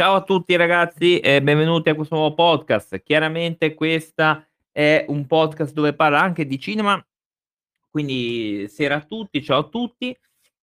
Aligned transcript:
Ciao 0.00 0.14
a 0.14 0.22
tutti 0.22 0.56
ragazzi 0.56 1.20
e 1.20 1.42
benvenuti 1.42 1.90
a 1.90 1.94
questo 1.94 2.14
nuovo 2.14 2.34
podcast. 2.34 3.02
Chiaramente 3.02 3.74
questa 3.74 4.48
è 4.72 5.04
un 5.08 5.26
podcast 5.26 5.74
dove 5.74 5.92
parla 5.92 6.22
anche 6.22 6.46
di 6.46 6.58
cinema, 6.58 7.06
quindi 7.90 8.66
sera 8.70 8.94
a 8.94 9.00
tutti, 9.02 9.42
ciao 9.42 9.58
a 9.58 9.68
tutti 9.68 10.18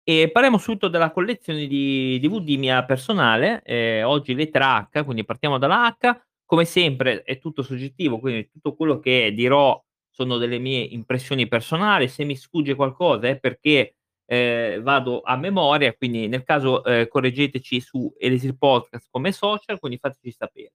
e 0.03 0.29
parliamo 0.31 0.59
subito 0.59 0.87
della 0.87 1.09
collezione 1.09 1.65
di 1.65 2.19
DVD 2.21 2.59
mia 2.59 2.83
personale, 2.85 3.63
ehm, 3.63 4.05
oggi 4.05 4.35
lettera 4.35 4.87
H, 4.93 5.03
quindi 5.03 5.25
partiamo 5.25 5.57
dalla 5.57 5.97
H. 5.99 6.15
Come 6.45 6.65
sempre 6.65 7.23
è 7.23 7.39
tutto 7.39 7.63
soggettivo, 7.63 8.19
quindi 8.19 8.51
tutto 8.51 8.75
quello 8.75 8.99
che 8.99 9.33
dirò 9.33 9.83
sono 10.11 10.37
delle 10.37 10.59
mie 10.59 10.81
impressioni 10.81 11.47
personali, 11.47 12.07
se 12.07 12.23
mi 12.23 12.35
sfugge 12.35 12.75
qualcosa 12.75 13.29
è 13.29 13.39
perché, 13.39 13.95
ehm, 14.25 14.81
vado 14.81 15.21
a 15.21 15.35
memoria, 15.37 15.93
quindi 15.93 16.27
nel 16.27 16.43
caso, 16.43 16.83
ehm, 16.83 17.07
correggeteci 17.07 17.79
su 17.81 18.13
Elisir 18.17 18.55
Podcast 18.57 19.07
come 19.11 19.31
social, 19.31 19.79
quindi 19.79 19.97
fateci 19.99 20.31
sapere. 20.31 20.73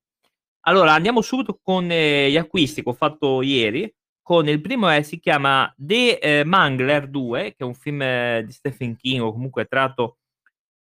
Allora 0.62 0.92
andiamo 0.92 1.20
subito 1.22 1.58
con 1.62 1.90
eh, 1.90 2.30
gli 2.30 2.36
acquisti 2.36 2.82
che 2.82 2.88
ho 2.90 2.92
fatto 2.92 3.42
ieri, 3.42 3.92
con 4.22 4.48
il 4.48 4.60
primo 4.60 4.88
è 4.88 5.02
si 5.02 5.18
chiama 5.18 5.72
The, 5.76 6.18
ehm, 6.18 6.48
Mangler 6.48 7.08
2, 7.08 7.42
che 7.50 7.56
è 7.58 7.64
un 7.64 7.74
film 7.74 8.02
eh, 8.02 8.42
di 8.46 8.52
Stephen 8.52 8.96
King 8.96 9.22
o 9.22 9.32
comunque 9.32 9.64
tratto 9.66 10.18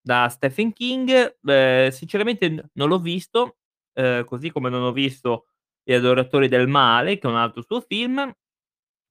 da 0.00 0.28
Stephen 0.28 0.72
King. 0.72 1.38
Ehm, 1.44 1.90
sinceramente 1.90 2.70
non 2.74 2.88
l'ho 2.88 2.98
visto, 3.00 3.56
così 4.26 4.52
come 4.52 4.70
non 4.70 4.82
ho 4.82 4.92
visto 4.92 5.46
Gli 5.82 5.92
adoratori 5.92 6.46
del 6.48 6.68
male, 6.68 7.18
che 7.18 7.26
è 7.26 7.30
un 7.30 7.36
altro 7.36 7.62
suo 7.62 7.80
film, 7.80 8.32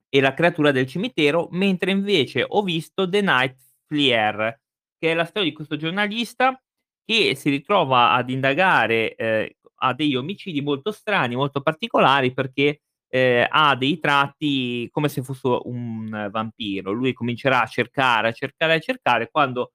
e 0.10 0.22
La 0.22 0.34
creatura 0.34 0.72
del 0.72 0.88
cimitero, 0.88 1.48
mentre 1.52 1.92
invece 1.92 2.46
ho 2.48 2.62
visto 2.64 3.08
The 3.10 3.22
Night 3.22 3.56
Flyer, 3.88 4.60
che 4.98 5.12
è 5.12 5.14
la 5.14 5.26
storia 5.26 5.50
di 5.50 5.56
questo 5.56 5.76
giornalista 5.78 6.60
che 7.06 7.36
si 7.36 7.50
ritrova 7.50 8.12
ad 8.14 8.30
indagare, 8.30 9.16
ehm, 9.16 9.48
ha 9.80 9.94
degli 9.94 10.16
omicidi 10.16 10.62
molto 10.62 10.92
strani, 10.92 11.36
molto 11.36 11.62
particolari 11.62 12.34
perché, 12.34 12.82
ehm, 13.10 13.46
ha 13.50 13.76
dei 13.76 14.00
tratti 14.00 14.88
come 14.92 15.10
se 15.10 15.22
fosse 15.24 15.60
un 15.64 16.30
vampiro. 16.32 16.92
Lui 16.92 17.14
comincerà 17.14 17.62
a 17.62 17.68
cercare, 17.68 18.30
a 18.30 18.32
cercare, 18.32 18.74
a 18.76 18.80
cercare 18.80 19.30
quando 19.30 19.74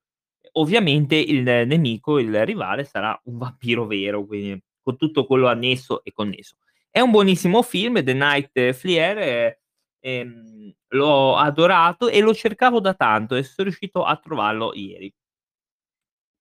ovviamente 0.54 1.16
il 1.16 1.42
nemico, 1.42 2.18
il 2.18 2.44
rivale 2.44 2.84
sarà 2.84 3.18
un 3.24 3.38
vampiro 3.38 3.86
vero, 3.86 4.24
quindi 4.26 4.60
con 4.82 4.96
tutto 4.96 5.24
quello 5.26 5.48
annesso 5.48 6.02
e 6.04 6.12
connesso. 6.12 6.56
È 6.90 7.00
un 7.00 7.10
buonissimo 7.10 7.62
film, 7.62 8.02
The 8.04 8.12
Night 8.14 8.72
Flyer, 8.72 9.58
ehm, 10.02 10.72
l'ho 10.90 11.36
adorato 11.36 12.08
e 12.08 12.20
lo 12.20 12.34
cercavo 12.34 12.80
da 12.80 12.94
tanto 12.94 13.36
e 13.36 13.44
son 13.44 13.64
riuscito 13.66 14.04
a 14.04 14.16
trovarlo 14.18 14.74
ieri. 14.74 15.12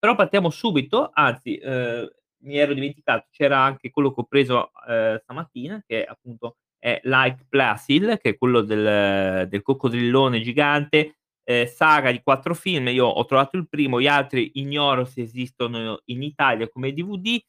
Però 0.04 0.16
partiamo 0.16 0.50
subito, 0.50 1.12
anzi, 1.14 1.60
uhm, 1.64 2.10
mi 2.44 2.58
ero 2.58 2.74
dimenticato, 2.74 3.28
c'era 3.30 3.60
anche 3.60 3.92
quello 3.92 4.12
che 4.12 4.22
ho 4.22 4.24
preso, 4.24 4.72
ehm, 4.90 5.20
stamattina, 5.20 5.84
che 5.86 6.04
appunto 6.04 6.58
è 6.80 7.00
Like 7.04 7.46
Placid, 7.48 8.18
che 8.18 8.30
è 8.32 8.38
quello 8.38 8.62
del 8.62 9.48
del 9.48 9.62
coccodrillone 9.62 10.42
gigante, 10.42 11.18
ehm, 11.44 11.68
saga 11.68 12.10
di 12.12 12.20
4 12.24 12.56
film. 12.56 12.88
Io 12.88 13.06
ho 13.06 13.24
trovato 13.26 13.58
il 13.58 13.68
primo, 13.70 14.02
gli 14.02 14.08
altri 14.08 14.50
ignoro 14.56 15.06
se 15.06 15.22
esistono 15.22 16.02
in 16.06 16.24
Italia 16.24 16.68
come 16.68 16.94
DVD. 16.94 17.40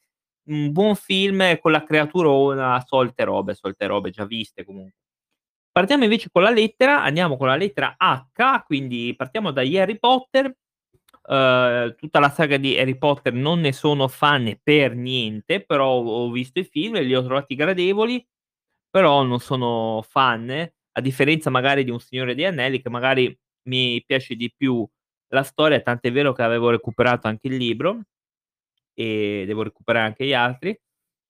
Un 0.50 0.72
buon 0.72 0.94
film 0.94 1.58
con 1.58 1.70
la 1.72 1.82
creaturona, 1.82 2.82
solte 2.86 3.24
robe, 3.24 3.54
solte 3.54 3.86
robe 3.86 4.10
già 4.10 4.26
viste 4.26 4.62
comunque. 4.62 4.92
Partiamo 5.76 6.04
invece 6.04 6.28
con 6.30 6.42
la 6.42 6.50
lettera, 6.50 7.02
andiamo 7.02 7.38
con 7.38 7.46
la 7.46 7.56
lettera 7.56 7.94
H, 7.96 8.64
quindi 8.66 9.14
partiamo 9.16 9.52
dagli 9.52 9.78
Harry 9.78 9.98
Potter. 9.98 10.54
Uhm, 11.28 11.94
tutta 11.96 12.18
la 12.20 12.28
saga 12.30 12.58
di 12.58 12.78
Harry 12.78 12.96
Potter 12.98 13.32
non 13.32 13.60
ne 13.60 13.72
sono 13.72 14.06
fan 14.08 14.58
per 14.62 14.94
niente, 14.94 15.64
però 15.64 15.92
ho 16.02 16.30
visto 16.30 16.58
i 16.58 16.64
film 16.64 16.96
e 16.96 17.02
li 17.04 17.14
ho 17.14 17.24
trovati 17.24 17.54
gradevoli, 17.54 18.22
però 18.90 19.22
non 19.22 19.40
sono 19.40 20.02
fan, 20.06 20.50
a 20.50 21.00
differenza 21.00 21.48
magari 21.50 21.84
di 21.84 21.90
Un 21.90 22.00
Signore 22.00 22.34
degli 22.34 22.44
Anelli 22.44 22.82
che 22.82 22.90
magari 22.90 23.34
mi 23.68 24.02
piace 24.04 24.34
di 24.36 24.52
più 24.54 24.86
la 25.28 25.42
storia, 25.42 25.80
tant'è 25.80 26.12
vero 26.12 26.32
che 26.34 26.42
avevo 26.42 26.68
recuperato 26.70 27.28
anche 27.28 27.48
il 27.48 27.56
libro 27.56 28.02
e 28.94 29.44
devo 29.46 29.62
recuperare 29.62 30.06
anche 30.06 30.26
gli 30.26 30.34
altri. 30.34 30.78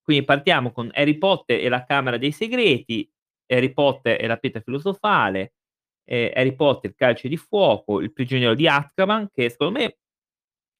Quindi 0.02 0.24
partiamo 0.24 0.72
con 0.72 0.90
Harry 0.94 1.16
Potter 1.18 1.60
e 1.64 1.68
la 1.68 1.84
Camera 1.84 2.18
dei 2.18 2.32
Segreti, 2.32 3.08
Harry 3.46 3.72
Potter 3.72 4.22
e 4.22 4.26
la 4.26 4.36
Pietra 4.38 4.60
Filosofale, 4.60 5.54
ehm, 6.04 6.30
Harry 6.34 6.54
Potter, 6.56 6.90
il 6.90 6.96
Calce 6.96 7.28
di 7.28 7.36
Fuoco, 7.36 8.00
Il 8.00 8.12
Prigioniero 8.12 8.54
di 8.54 8.68
Azkaban, 8.68 9.28
che 9.32 9.50
secondo 9.50 9.78
me 9.80 9.96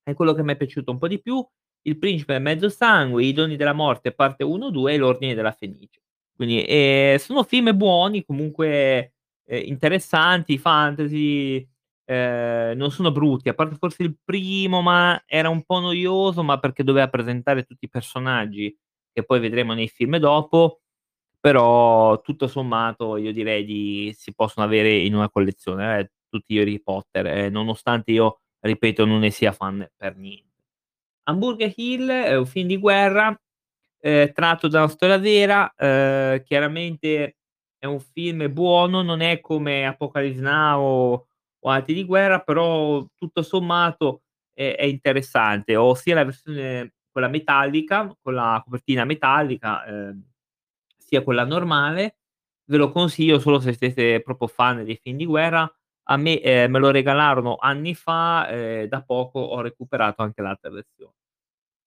è 0.04 0.14
quello 0.14 0.34
che 0.34 0.42
m'è 0.42 0.56
piaciuto 0.56 0.90
un 0.92 0.98
po' 0.98 1.08
di 1.08 1.20
più, 1.22 1.44
Il 1.84 1.98
Principe 1.98 2.38
Mezzo 2.40 2.68
Sangue, 2.70 3.24
I 3.24 3.32
Doni 3.34 3.56
della 3.56 3.72
Morte 3.74 4.12
parte 4.14 4.44
1, 4.44 4.70
2 4.70 4.94
e 4.94 4.98
L'Ordine 4.98 5.34
della 5.34 5.52
Fenice. 5.52 6.00
Quindi, 6.36 6.64
ehm, 6.66 7.18
sono 7.18 7.44
film 7.44 7.76
buoni, 7.76 8.24
comunque, 8.24 9.14
ehm, 9.46 9.62
interessanti, 9.66 10.58
fantasy, 10.58 11.66
ehm, 12.06 12.76
non 12.78 12.90
sono 12.92 13.12
brutti, 13.12 13.48
a 13.50 13.54
parte 13.54 13.76
forse 13.76 14.02
il 14.04 14.16
primo, 14.24 14.82
ma 14.82 15.22
era 15.26 15.48
un 15.50 15.64
po' 15.64 15.80
noioso, 15.80 16.42
ma 16.44 16.58
perché 16.60 16.84
doveva 16.84 17.08
presentare 17.08 17.64
tutti 17.64 17.86
i 17.86 17.90
personaggi 17.90 18.76
che 19.12 19.24
poi 19.24 19.40
vedremo 19.40 19.74
nei 19.74 19.88
film 19.88 20.18
dopo, 20.18 20.81
però 21.42 22.22
tutto 22.22 22.48
sommato 22.48 23.18
io 23.18 23.32
direi 23.34 23.64
di 23.66 24.14
si 24.16 24.34
possono 24.34 24.66
avere 24.66 24.92
in 24.96 25.14
una 25.16 25.30
collezione, 25.30 26.00
eh, 26.00 26.12
tutti 26.30 26.54
gli 26.54 26.60
Harry 26.60 26.80
Potter, 26.82 27.26
ehm, 27.28 27.52
nonostante 27.52 28.12
io, 28.12 28.40
ripeto, 28.60 29.04
non 29.06 29.20
ne 29.20 29.30
sia 29.32 29.52
fan 29.52 29.86
per 29.96 30.16
niente. 30.18 30.50
Hamburger 31.24 31.72
Hill 31.76 32.10
è 32.10 32.36
un 32.38 32.46
film 32.46 32.68
di 32.68 32.78
guerra, 32.78 33.38
ehm, 34.00 34.32
tratto 34.32 34.68
da 34.68 34.80
una 34.80 34.88
storia 34.88 35.18
vera, 35.18 35.72
ehm, 35.76 36.42
chiaramente 36.44 37.36
è 37.78 37.86
un 37.86 38.00
film 38.00 38.52
buono, 38.52 39.02
non 39.02 39.20
è 39.22 39.40
come 39.40 39.86
Apocalypse 39.86 40.40
Now 40.42 41.26
o 41.64 41.70
altri 41.70 41.94
di 41.94 42.04
guerra, 42.04 42.40
però 42.40 43.04
tutto 43.18 43.42
sommato 43.42 44.22
è 44.54 44.74
è 44.76 44.84
interessante. 44.84 45.76
Ho 45.76 45.94
sia 45.94 46.14
la 46.16 46.24
versione 46.24 46.94
quella 47.12 47.28
metallica, 47.28 48.14
con 48.22 48.34
la 48.34 48.60
copertina 48.64 49.04
metallica, 49.06 49.84
ehm, 49.86 50.22
sia 51.12 51.22
quella 51.22 51.44
normale. 51.44 52.16
Ve 52.64 52.76
lo 52.78 52.90
consiglio 52.90 53.38
solo 53.38 53.60
se 53.60 53.74
siete 53.74 54.22
proprio 54.22 54.48
fan 54.48 54.84
dei 54.84 54.96
film 55.02 55.16
di 55.18 55.26
guerra. 55.26 55.70
A 56.08 56.16
me, 56.16 56.40
ehm, 56.40 56.70
me 56.70 56.78
lo 56.78 56.90
regalarono 56.90 57.56
anni 57.60 57.94
fa, 57.94 58.48
ehm, 58.48 58.86
da 58.86 59.02
poco 59.02 59.40
ho 59.40 59.60
recuperato 59.60 60.22
anche 60.22 60.40
l'altra 60.42 60.70
versione. 60.70 61.12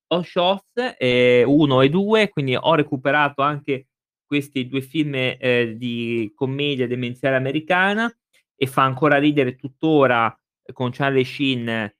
Hot 0.09 0.23
Shots, 0.25 0.95
ehm, 0.99 1.49
1 1.49 1.81
e 1.81 1.89
2, 1.89 2.29
quindi 2.29 2.55
ho 2.55 2.75
recuperato 2.75 3.41
anche 3.43 3.87
questi 4.25 4.67
2 4.67 4.81
film, 4.81 5.13
ehm, 5.15 5.71
di 5.73 6.31
commedia 6.35 6.87
demenziale 6.87 7.35
americana 7.37 8.11
e 8.55 8.67
fa 8.67 8.83
ancora 8.83 9.17
ridere 9.19 9.55
tuttora 9.55 10.35
con 10.73 10.91
Charlie 10.91 11.25
Sheen, 11.25 11.93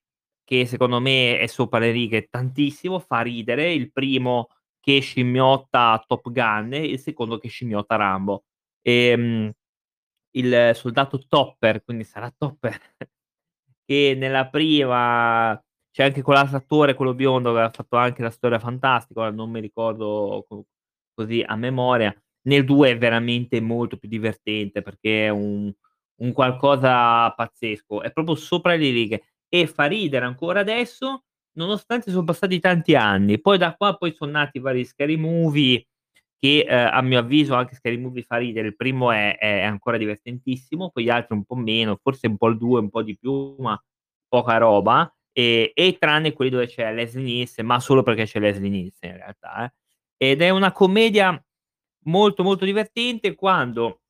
che 0.43 0.65
secondo 0.67 0.99
me 1.01 1.39
è 1.39 1.47
sopra 1.47 1.79
le 1.79 1.91
righe 1.91 2.27
tantissimo, 2.29 2.99
fa 2.99 3.21
ridere. 3.21 3.73
Il 3.73 3.91
primo 3.91 4.49
che 4.85 4.99
scimmiotta 4.99 6.03
Top 6.07 6.29
Gun 6.31 6.73
e 6.73 6.85
il 6.85 6.99
secondo 6.99 7.39
che 7.39 7.47
scimmiotta 7.49 7.95
Rambo. 7.95 8.45
Ehm, 8.83 9.51
il 10.31 10.71
soldato 10.75 11.19
Topper, 11.27 11.83
quindi 11.83 12.03
sarà 12.03 12.31
Topper, 12.37 12.77
che 13.85 14.15
nella 14.17 14.47
prima 14.49 15.59
c'è 15.91 16.03
anche 16.05 16.21
quell'altro 16.21 16.57
attore, 16.57 16.93
quello 16.95 17.13
biondo 17.13 17.51
che 17.51 17.57
aveva 17.57 17.71
fatto 17.73 17.95
anche 17.97 18.21
La 18.23 18.29
storia 18.31 18.59
fantastica, 18.59 19.21
ora 19.21 19.31
non 19.31 19.49
mi 19.51 19.59
ricordo 19.61 20.45
co 20.47 20.65
così 21.13 21.41
a 21.45 21.55
memoria. 21.55 22.13
Nel 22.47 22.65
2 22.65 22.91
è 22.91 22.97
veramente 22.97 23.61
molto 23.61 23.97
più 23.97 24.09
divertente 24.09 24.81
perché 24.81 25.27
è 25.27 25.29
un 25.29 25.73
un 26.17 26.31
qualcosa 26.31 27.29
pazzesco, 27.33 28.01
è 28.01 28.09
proprio 28.13 28.35
sopra 28.35 28.75
le 28.75 28.89
righe 28.89 29.23
e 29.49 29.67
fa 29.67 29.85
ridere 29.85 30.23
ancora 30.25 30.61
adesso, 30.61 31.25
nonostante 31.55 32.11
son 32.11 32.25
passati 32.25 32.59
tanti 32.59 32.95
anni. 32.95 33.39
Poi 33.41 33.57
da 33.57 33.75
qua 33.75 33.95
poi 33.97 34.13
son 34.13 34.31
nati 34.31 34.59
vari 34.59 34.85
Scary 34.85 35.15
Movie 35.17 35.85
che, 36.39 36.65
ehm, 36.67 36.89
a 36.93 37.01
mio 37.01 37.19
avviso 37.19 37.55
anche 37.55 37.75
Scary 37.75 37.97
Movie 37.97 38.23
fa 38.23 38.37
ridere, 38.37 38.67
il 38.67 38.75
primo 38.75 39.11
è 39.11 39.37
è 39.37 39.61
ancora 39.63 39.97
divertentissimo, 39.97 40.89
poi 40.91 41.03
gli 41.05 41.09
altri 41.09 41.35
un 41.35 41.43
po' 41.45 41.55
meno, 41.55 41.97
forse 42.01 42.27
un 42.27 42.37
po' 42.37 42.47
il 42.49 42.57
2 42.57 42.79
un 42.81 42.89
po' 42.89 43.03
di 43.03 43.17
più, 43.17 43.55
ma 43.59 43.81
poca 44.27 44.57
roba, 44.57 45.11
ehm, 45.33 45.71
e 45.73 45.97
tranne 45.99 46.33
quelli 46.33 46.51
dove 46.51 46.67
c'è 46.67 46.93
Leslie 46.93 47.23
Nielsen, 47.23 47.65
ma 47.65 47.79
solo 47.79 48.03
perché 48.03 48.25
c'è 48.25 48.39
Leslie 48.39 48.69
Nielsen 48.69 49.11
in 49.11 49.17
realtà, 49.17 49.65
eh. 49.65 49.73
Ed 50.31 50.41
è 50.41 50.49
una 50.49 50.71
commedia 50.71 51.39
molto, 52.05 52.43
molto 52.43 52.65
divertente 52.65 53.35
quando 53.35 54.01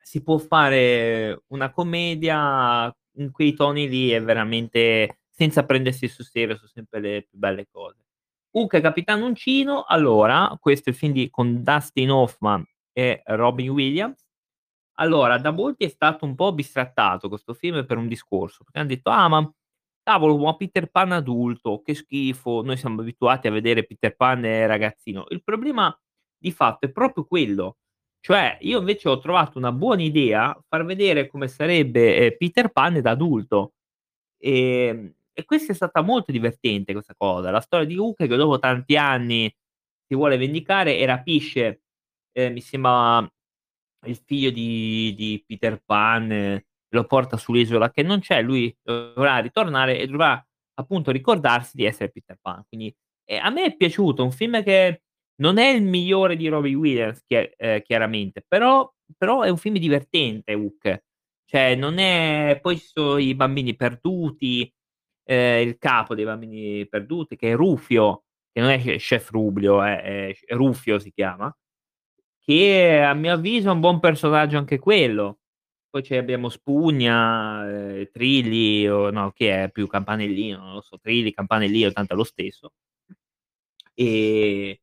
si 0.00 0.22
può 0.22 0.38
fare 0.38 1.44
una 1.48 1.70
commedia 1.70 2.94
in 3.18 3.30
quei 3.32 3.54
toni 3.54 3.88
lì 3.88 4.10
è 4.10 4.22
veramente 4.22 5.18
senza 5.36 5.64
prendersi 5.66 6.08
sul 6.08 6.24
serio, 6.24 6.56
so 6.56 6.66
sempre 6.68 7.00
le 7.00 7.22
più 7.28 7.38
belle 7.38 7.66
cose. 7.70 8.04
Hook 8.52 8.74
e 8.74 8.80
Capitano 8.80 9.26
Uncino, 9.26 9.84
allora, 9.84 10.56
questo 10.60 10.88
è 10.90 10.92
il 10.92 10.98
film 10.98 11.12
di 11.12 11.28
con 11.30 11.62
Dustin 11.62 12.10
Hoffman 12.10 12.64
e 12.92 13.22
Robin 13.26 13.70
Williams. 13.70 14.24
Allora, 14.98 15.38
da 15.38 15.50
molti 15.52 15.84
è 15.84 15.88
stato 15.88 16.24
un 16.24 16.34
po' 16.34 16.52
bistrattato 16.54 17.28
questo 17.28 17.54
film 17.54 17.84
per 17.86 17.98
un 17.98 18.08
discorso, 18.08 18.64
perché 18.64 18.80
han 18.80 18.86
detto: 18.86 19.10
"Ah, 19.10 19.28
ma 19.28 19.50
cavolo, 20.02 20.38
ma 20.38 20.56
Peter 20.56 20.90
Pan 20.90 21.12
adulto, 21.12 21.82
che 21.82 21.94
schifo, 21.94 22.62
noi 22.62 22.76
siamo 22.78 23.00
abituati 23.02 23.48
a 23.48 23.50
vedere 23.50 23.84
Peter 23.86 24.16
Pan 24.16 24.42
ragazzino. 24.66 25.26
Il 25.30 25.42
problema 25.42 25.94
di 26.38 26.50
fatto 26.52 26.86
è 26.86 26.90
proprio 26.92 27.24
quello. 27.26 27.78
Cioè, 28.20 28.58
io 28.62 28.78
invece 28.80 29.08
ho 29.08 29.18
trovato 29.18 29.58
una 29.58 29.72
buona 29.72 30.02
idea, 30.02 30.58
far 30.68 30.84
vedere 30.84 31.28
come 31.28 31.48
sarebbe, 31.48 32.16
ehm, 32.18 32.36
Peter 32.38 32.70
Pan 32.72 33.00
da 33.00 33.10
adulto. 33.12 33.74
Ehm, 34.38 35.14
e 35.38 35.44
questa 35.44 35.72
è 35.72 35.74
stata 35.74 36.00
molto 36.02 36.32
divertente 36.32 36.92
questa 36.92 37.14
cosa. 37.16 37.50
La 37.50 37.60
storia 37.60 37.86
di 37.86 37.96
Hook 37.98 38.16
che 38.26 38.36
dopo 38.36 38.58
tanti 38.58 38.96
anni 38.96 39.52
si 40.06 40.14
vuole 40.14 40.36
vendicare 40.38 40.96
e 40.98 41.04
rapisce, 41.06 41.82
ehm, 42.32 42.52
mi 42.54 42.60
sembra 42.62 43.28
il 44.06 44.16
figlio 44.24 44.50
di 44.50 45.14
di 45.16 45.42
Peter 45.46 45.80
Pan, 45.84 46.62
lo 46.90 47.04
porta 47.06 47.36
sull'isola 47.36 47.90
che 47.90 48.02
non 48.02 48.20
c'è, 48.20 48.42
lui 48.42 48.74
dovrà 48.82 49.38
ritornare 49.38 49.98
e 50.00 50.06
dovrà 50.06 50.42
appunto 50.74 51.10
ricordarsi 51.12 51.76
di 51.76 51.84
essere 51.86 52.10
Peter 52.10 52.38
Pan. 52.40 52.64
Quindi, 52.68 52.94
ehm, 53.26 53.44
a 53.44 53.50
me 53.50 53.64
è 53.66 53.76
piaciuto, 53.76 54.24
un 54.24 54.32
film 54.32 54.62
che 54.62 55.02
non 55.42 55.58
è 55.58 55.68
il 55.70 55.82
migliore 55.82 56.36
di 56.36 56.48
Robin 56.48 56.76
Williams 56.76 57.22
chia 57.26 57.48
ehm, 57.56 57.82
chiaramente, 57.82 58.44
però 58.46 58.90
però 59.18 59.42
è 59.42 59.50
un 59.50 59.58
film 59.58 59.78
divertente 59.78 60.54
Hook. 60.54 61.02
Cioè 61.46 61.74
non 61.76 61.98
è 61.98 62.58
poi 62.62 62.78
ci 62.78 62.86
sono 62.86 63.18
i 63.18 63.34
bambini 63.36 63.76
perduti, 63.76 64.72
ehm, 65.26 65.68
il 65.68 65.78
capo 65.78 66.14
dei 66.16 66.24
bambini 66.26 66.88
perduti 66.88 67.36
che 67.36 67.52
è 67.52 67.56
Rufio, 67.56 68.24
che 68.52 68.60
non 68.62 68.70
è 68.70 68.80
che 68.82 68.96
Chef 68.98 69.30
Rublio, 69.30 69.82
è 69.82 70.34
è 70.46 70.54
Rufio 70.54 70.98
si 71.00 71.12
chiama, 71.12 71.54
che 72.40 73.02
a 73.02 73.14
mio 73.14 73.34
avviso 73.34 73.70
è 73.70 73.72
un 73.72 73.80
buon 73.80 74.00
personaggio 74.00 74.58
anche 74.58 74.78
quello. 74.80 75.40
Poi 75.90 76.06
abbiamo 76.18 76.48
Spugna, 76.50 77.68
ehm, 77.68 78.08
Trilli 78.12 78.88
o 78.88 79.10
no, 79.10 79.32
chi 79.32 79.46
è 79.46 79.70
più 79.72 79.86
Campanellino, 79.88 80.58
non 80.58 80.74
lo 80.74 80.82
so, 80.82 80.98
Trilli, 81.00 81.32
Campanellino, 81.34 81.92
tanto 81.92 82.14
è 82.14 82.16
lo 82.16 82.24
stesso. 82.24 82.72
Ehm, 83.96 84.74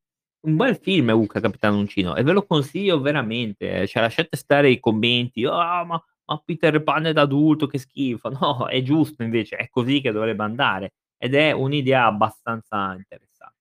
un 0.47 0.55
bel 0.57 0.75
film 0.77 1.09
Hook, 1.11 1.39
Capitano 1.39 1.77
Uncino 1.77 2.15
e 2.15 2.23
ve 2.23 2.33
lo 2.33 2.45
consiglio 2.45 2.99
veramente, 3.01 3.87
cioè 3.87 4.01
lasciate 4.01 4.35
stare 4.37 4.69
i 4.71 4.79
commenti: 4.79 5.45
"Ah, 5.45 5.83
ma 5.85 6.03
ma 6.33 6.41
Peter 6.45 6.83
Pan 6.83 7.05
è 7.05 7.13
da 7.13 7.21
adulto, 7.23 7.67
che 7.67 7.77
schifo." 7.79 8.29
No, 8.41 8.67
è 8.67 8.81
giusto 8.83 9.23
invece, 9.23 9.57
è 9.57 9.69
così 9.69 10.01
che 10.01 10.11
dovrebbe 10.11 10.43
andare 10.43 10.93
ed 11.17 11.35
è 11.35 11.51
un'idea 11.51 12.05
abbastanza 12.05 12.93
interessante. 12.95 13.55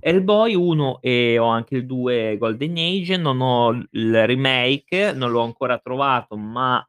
Hellboy 0.00 0.54
1 0.54 1.00
e 1.02 1.38
ho 1.38 1.46
anche 1.46 1.76
il 1.76 1.86
2 1.86 2.36
Golden 2.38 2.76
Age, 2.78 3.16
non 3.16 3.40
ho 3.40 3.70
il 3.92 4.26
remake, 4.26 5.12
non 5.12 5.30
l'ho 5.32 5.42
ancora 5.42 5.78
trovato, 5.78 6.36
ma, 6.36 6.86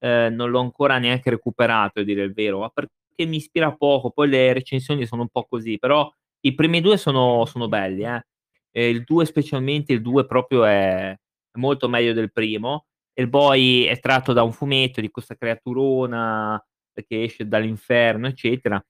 ehm, 0.00 0.34
non 0.34 0.50
l'ho 0.50 0.60
ancora 0.60 0.98
neanche 0.98 1.30
recuperato 1.30 2.00
a 2.00 2.02
dire 2.04 2.22
il 2.22 2.32
vero, 2.34 2.60
ma 2.60 2.68
perché 2.70 2.90
mi 3.26 3.36
ispira 3.36 3.74
poco, 3.76 4.10
poi 4.10 4.28
le 4.28 4.52
recensioni 4.54 5.06
sono 5.06 5.22
un 5.22 5.28
po' 5.28 5.46
così, 5.48 5.78
però 5.78 6.10
i 6.40 6.54
primi 6.54 6.80
2 6.80 6.96
sono 6.98 7.44
sono 7.46 7.68
belli, 7.68 8.04
eh. 8.04 8.22
E 8.70 8.88
il 8.90 9.04
2 9.04 9.24
specialmente, 9.26 9.92
il 9.92 10.02
2 10.02 10.26
proprio 10.26 10.64
è 10.64 11.14
molto 11.58 11.88
meglio 11.88 12.12
del 12.14 12.32
primo. 12.32 12.86
Hellboy 13.18 13.84
è 13.84 13.98
tratto 13.98 14.32
da 14.34 14.42
un 14.42 14.52
fumetto 14.52 15.00
di 15.00 15.10
questa 15.10 15.36
creaturona 15.36 16.62
che 17.06 17.22
esce 17.24 17.46
dall'inferno, 17.48 18.26
eccetera. 18.26 18.82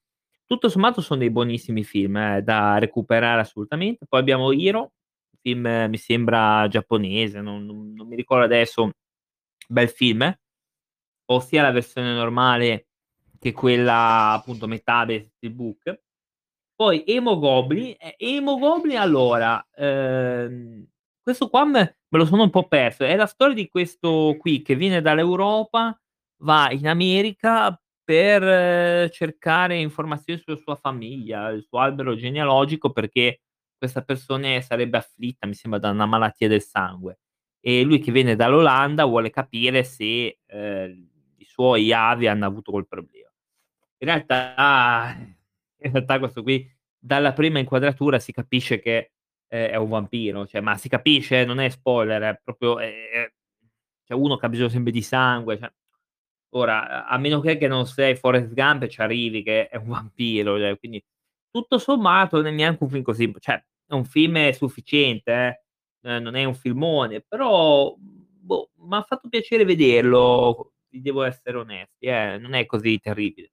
Tutto 0.45 0.69
sommato 0.69 1.01
son 1.01 1.19
dei 1.19 1.29
buonissimi 1.31 1.83
film, 1.85 2.17
eh, 2.17 2.41
da 2.43 2.77
recuperare 2.77 3.41
assolutamente. 3.41 4.05
Poi 4.07 4.19
abbiamo 4.19 4.51
Hero, 4.51 4.91
film 5.41 5.67
mi 5.89 5.97
sembra 5.97 6.67
giapponese, 6.67 7.39
non 7.41 7.65
non 7.65 7.93
non 7.93 8.07
mi 8.07 8.15
ricordo 8.17 8.43
adesso, 8.45 8.91
bel 9.67 9.89
film, 9.89 10.23
eh. 10.23 10.39
Ho 11.29 11.39
sia 11.41 11.61
la 11.63 11.71
versione 11.71 12.13
normale 12.13 12.87
che 13.39 13.51
quella 13.53 14.31
appunto 14.33 14.67
metà 14.67 15.05
del 15.05 15.29
steelbook. 15.37 16.01
Poi 16.75 17.03
Hemogoblin, 17.07 17.95
eh, 17.99 18.15
Hemogoblin 18.17 18.97
allora, 18.97 19.65
ehm, 19.75 20.85
questo 21.21 21.49
qua 21.49 21.65
me 21.65 21.96
me 22.09 22.19
lo 22.19 22.25
sono 22.25 22.43
un 22.43 22.49
po' 22.49 22.67
perso. 22.67 23.03
È 23.05 23.15
la 23.15 23.25
storia 23.25 23.55
di 23.55 23.67
questo 23.69 24.35
qui 24.39 24.61
che 24.61 24.75
viene 24.75 25.01
dall'Europa, 25.01 25.97
va 26.43 26.69
in 26.71 26.87
America 26.87 27.79
per 28.03 29.09
cercare 29.11 29.77
informazioni 29.77 30.39
sulla 30.39 30.55
sua 30.57 30.75
famiglia, 30.75 31.49
il 31.49 31.63
suo 31.63 31.79
albero 31.79 32.15
genealogico, 32.15 32.91
perché 32.91 33.41
questa 33.77 34.01
persona 34.03 34.59
sarebbe 34.61 34.97
afflitta, 34.97 35.45
mi 35.47 35.53
sembra, 35.53 35.79
da 35.79 35.89
una 35.91 36.05
malattia 36.05 36.47
del 36.47 36.61
sangue. 36.61 37.19
E 37.59 37.83
lui 37.83 37.99
che 37.99 38.11
viene 38.11 38.35
dall'Olanda 38.35 39.05
vuole 39.05 39.29
capire 39.29 39.83
se, 39.83 40.39
ehm, 40.45 41.09
i 41.37 41.45
suoi 41.45 41.91
avi 41.91 42.27
hanno 42.27 42.45
avuto 42.45 42.71
quel 42.71 42.87
problema. 42.87 43.29
In 43.99 44.07
realtà 44.07 45.15
in 45.79 45.91
realtà 45.91 46.19
questo 46.19 46.43
qui 46.43 46.67
dalla 46.97 47.33
prima 47.33 47.59
inquadratura 47.59 48.19
si 48.19 48.31
capisce 48.31 48.79
che, 48.79 49.13
ehm, 49.47 49.69
è 49.71 49.75
un 49.75 49.89
vampiro, 49.89 50.45
cioè 50.47 50.61
ma 50.61 50.77
si 50.77 50.89
capisce, 50.89 51.41
eh, 51.41 51.45
non 51.45 51.59
è 51.59 51.69
spoiler, 51.69 52.21
è 52.23 52.41
proprio 52.43 52.79
è 52.79 53.09
è 53.11 53.31
cioè 54.05 54.17
uno 54.17 54.37
che 54.37 54.45
ha 54.45 54.49
bisogno 54.49 54.69
sempre 54.69 54.91
di 54.91 55.01
sangue, 55.01 55.57
cioè 55.59 55.71
ora, 56.55 57.07
a 57.07 57.17
meno 57.17 57.39
che 57.41 57.57
che 57.57 57.67
non 57.67 57.85
sei 57.85 58.15
Forrest 58.15 58.53
Gump 58.53 58.83
e 58.83 58.89
ci 58.89 59.01
arrivi 59.01 59.43
che 59.43 59.67
è 59.67 59.77
un 59.77 59.87
vampiro, 59.89 60.57
cioè 60.57 60.77
quindi 60.77 61.03
tutto 61.51 61.77
sommato 61.79 62.37
non 62.37 62.47
è 62.47 62.51
neanche 62.51 62.83
un 62.83 62.89
film 62.89 63.03
così 63.03 63.33
cioè 63.39 63.63
è 63.87 63.93
un 63.93 64.05
film 64.05 64.49
sufficiente, 64.51 65.31
eh, 66.01 66.09
ehm, 66.11 66.21
non 66.23 66.35
è 66.35 66.43
un 66.43 66.55
filmone, 66.55 67.21
però, 67.21 67.95
boh, 67.97 68.71
m'ha 68.75 69.01
fatto 69.03 69.29
piacere 69.29 69.63
vederlo, 69.65 70.73
devo 70.89 71.23
essere 71.23 71.57
onesti, 71.57 72.05
eh, 72.07 72.37
non 72.37 72.53
è 72.53 72.65
così 72.65 72.99
terribile. 72.99 73.51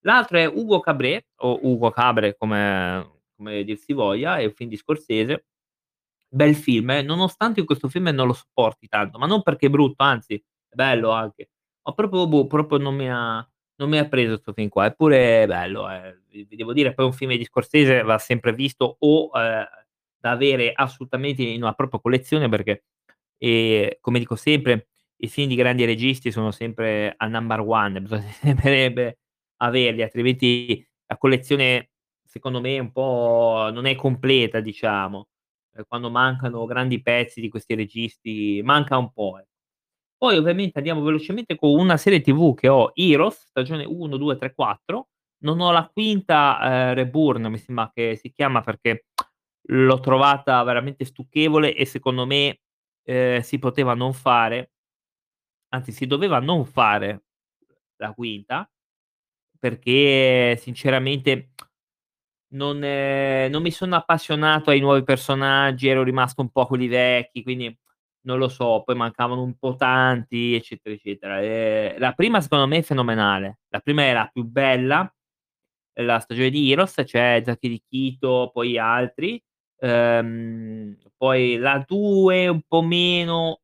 L'altro 0.00 0.38
è 0.38 0.46
Ugo 0.46 0.80
Cabré 0.80 1.26
o 1.36 1.58
Ugo 1.62 1.90
Cabre 1.90 2.36
come 2.36 3.13
come 3.36 3.64
dir 3.64 3.78
si 3.78 3.92
voglia, 3.92 4.38
è 4.38 4.44
un 4.44 4.52
film 4.52 4.68
di 4.70 4.76
Scorsese. 4.76 5.46
Bel 6.28 6.54
film, 6.56 6.90
eh, 6.90 7.02
nonostante 7.02 7.60
io 7.60 7.66
questo 7.66 7.88
film 7.88 8.08
non 8.08 8.26
lo 8.26 8.32
sopporti 8.32 8.88
tanto, 8.88 9.18
ma 9.18 9.26
non 9.26 9.42
perché 9.42 9.66
è 9.66 9.70
brutto, 9.70 10.02
anzi 10.02 10.34
è 10.34 10.74
bello 10.74 11.10
anche, 11.10 11.50
ma 11.84 11.92
proprio 11.94 12.26
boh, 12.26 12.46
proprio 12.48 12.78
non 12.78 12.94
mi 12.96 13.08
ha 13.10 13.46
non 13.76 13.88
mi 13.90 13.98
ha 13.98 14.08
preso 14.08 14.36
'sto 14.38 14.52
film 14.52 14.68
qua, 14.68 14.86
eppure 14.86 15.42
è 15.44 15.46
bello, 15.46 15.88
eh. 15.90 16.20
Vi 16.28 16.56
devo 16.56 16.72
dire 16.72 16.94
poi 16.94 17.06
un 17.06 17.12
film 17.12 17.36
di 17.36 17.44
Scorsese 17.44 18.02
va 18.02 18.18
sempre 18.18 18.52
visto 18.52 18.96
o, 19.00 19.30
ehm, 19.34 19.64
da 20.18 20.30
avere 20.30 20.72
assolutamente 20.74 21.42
in 21.42 21.62
una 21.62 21.72
propria 21.74 22.00
collezione 22.00 22.48
perché, 22.48 22.84
ehm, 23.38 23.90
come 24.00 24.18
dico 24.18 24.34
sempre, 24.36 24.88
i 25.18 25.28
film 25.28 25.48
di 25.48 25.54
grandi 25.56 25.84
registi 25.84 26.30
sono 26.32 26.50
sempre 26.50 27.14
al 27.16 27.30
number 27.30 27.60
one, 27.60 28.00
bisognerebbe 28.72 29.18
averli, 29.58 30.02
altrimenti 30.02 30.84
la 31.06 31.16
collezione 31.18 31.90
secondo 32.34 32.60
me 32.60 32.78
un 32.80 32.90
po' 32.92 33.70
non 33.72 33.86
è 33.86 33.94
completa 33.94 34.60
diciamo. 34.60 35.28
Ehm, 35.76 35.84
quando 35.88 36.10
mancano 36.10 36.64
grandi 36.66 37.00
pezzi 37.02 37.40
di 37.40 37.48
questi 37.48 37.74
registi, 37.76 38.60
manca 38.64 38.96
un 38.98 39.12
po', 39.12 39.38
eh. 39.38 39.46
Poi 40.18 40.36
ovviamente 40.38 40.78
andiamo 40.78 41.02
velocemente 41.02 41.56
con 41.56 41.70
una 41.78 41.96
serie 41.98 42.20
TV 42.22 42.54
che 42.54 42.68
ho, 42.68 42.92
Heroes, 42.94 43.46
stagione 43.48 43.84
1, 43.84 44.16
2, 44.18 44.36
3, 44.36 44.54
4. 44.54 45.08
Non 45.44 45.60
ho 45.60 45.70
la 45.72 45.88
quinta, 45.92 46.90
ehm, 46.90 46.94
Reborn 46.94 47.46
mi 47.48 47.58
sembra 47.58 47.90
che 47.94 48.16
si 48.16 48.32
chiama, 48.32 48.62
perché 48.62 49.06
l'ho 49.70 50.00
trovata 50.00 50.62
veramente 50.64 51.04
stucchevole 51.06 51.74
e 51.74 51.84
secondo 51.86 52.26
me, 52.26 52.60
ehm, 53.04 53.40
si 53.42 53.58
poteva 53.58 53.94
non 53.94 54.12
fare 54.14 54.68
anzi 55.72 55.92
si 55.92 56.06
doveva 56.06 56.38
non 56.40 56.64
fare 56.64 57.24
la 57.96 58.12
quinta, 58.12 58.68
perché 59.58 60.56
sinceramente 60.60 61.52
non 62.54 62.78
non 62.78 63.62
mi 63.62 63.70
sono 63.70 63.96
appassionato 63.96 64.70
ai 64.70 64.80
nuovi 64.80 65.02
personaggi, 65.04 65.88
ero 65.88 66.02
rimasto 66.02 66.40
un 66.42 66.50
po' 66.50 66.62
a 66.62 66.66
quelli 66.66 66.88
vecchi, 66.88 67.42
quindi 67.42 67.76
non 68.26 68.38
lo 68.38 68.48
so, 68.48 68.82
poi 68.84 68.94
mancavano 68.96 69.42
un 69.42 69.54
po' 69.58 69.76
tanti, 69.76 70.54
eccetera, 70.54 70.94
eccetera. 70.94 71.40
Ehm, 71.42 71.98
la 71.98 72.12
prima 72.12 72.40
secondo 72.40 72.66
me 72.66 72.78
è 72.78 72.82
fenomenale. 72.82 73.58
La 73.68 73.80
prima 73.80 74.02
è 74.04 74.12
la 74.12 74.28
più 74.32 74.44
bella, 74.44 75.12
la 76.00 76.18
stagione 76.20 76.50
di 76.50 76.70
Heroes, 76.72 76.94
c'è 77.04 77.42
Zaki 77.44 77.68
di 77.68 77.82
Quito, 77.88 78.50
poi 78.52 78.78
altri. 78.78 79.42
Ehm, 79.80 80.96
poi 81.16 81.56
la 81.58 81.82
2 81.86 82.48
un 82.48 82.62
po' 82.66 82.82
meno, 82.82 83.60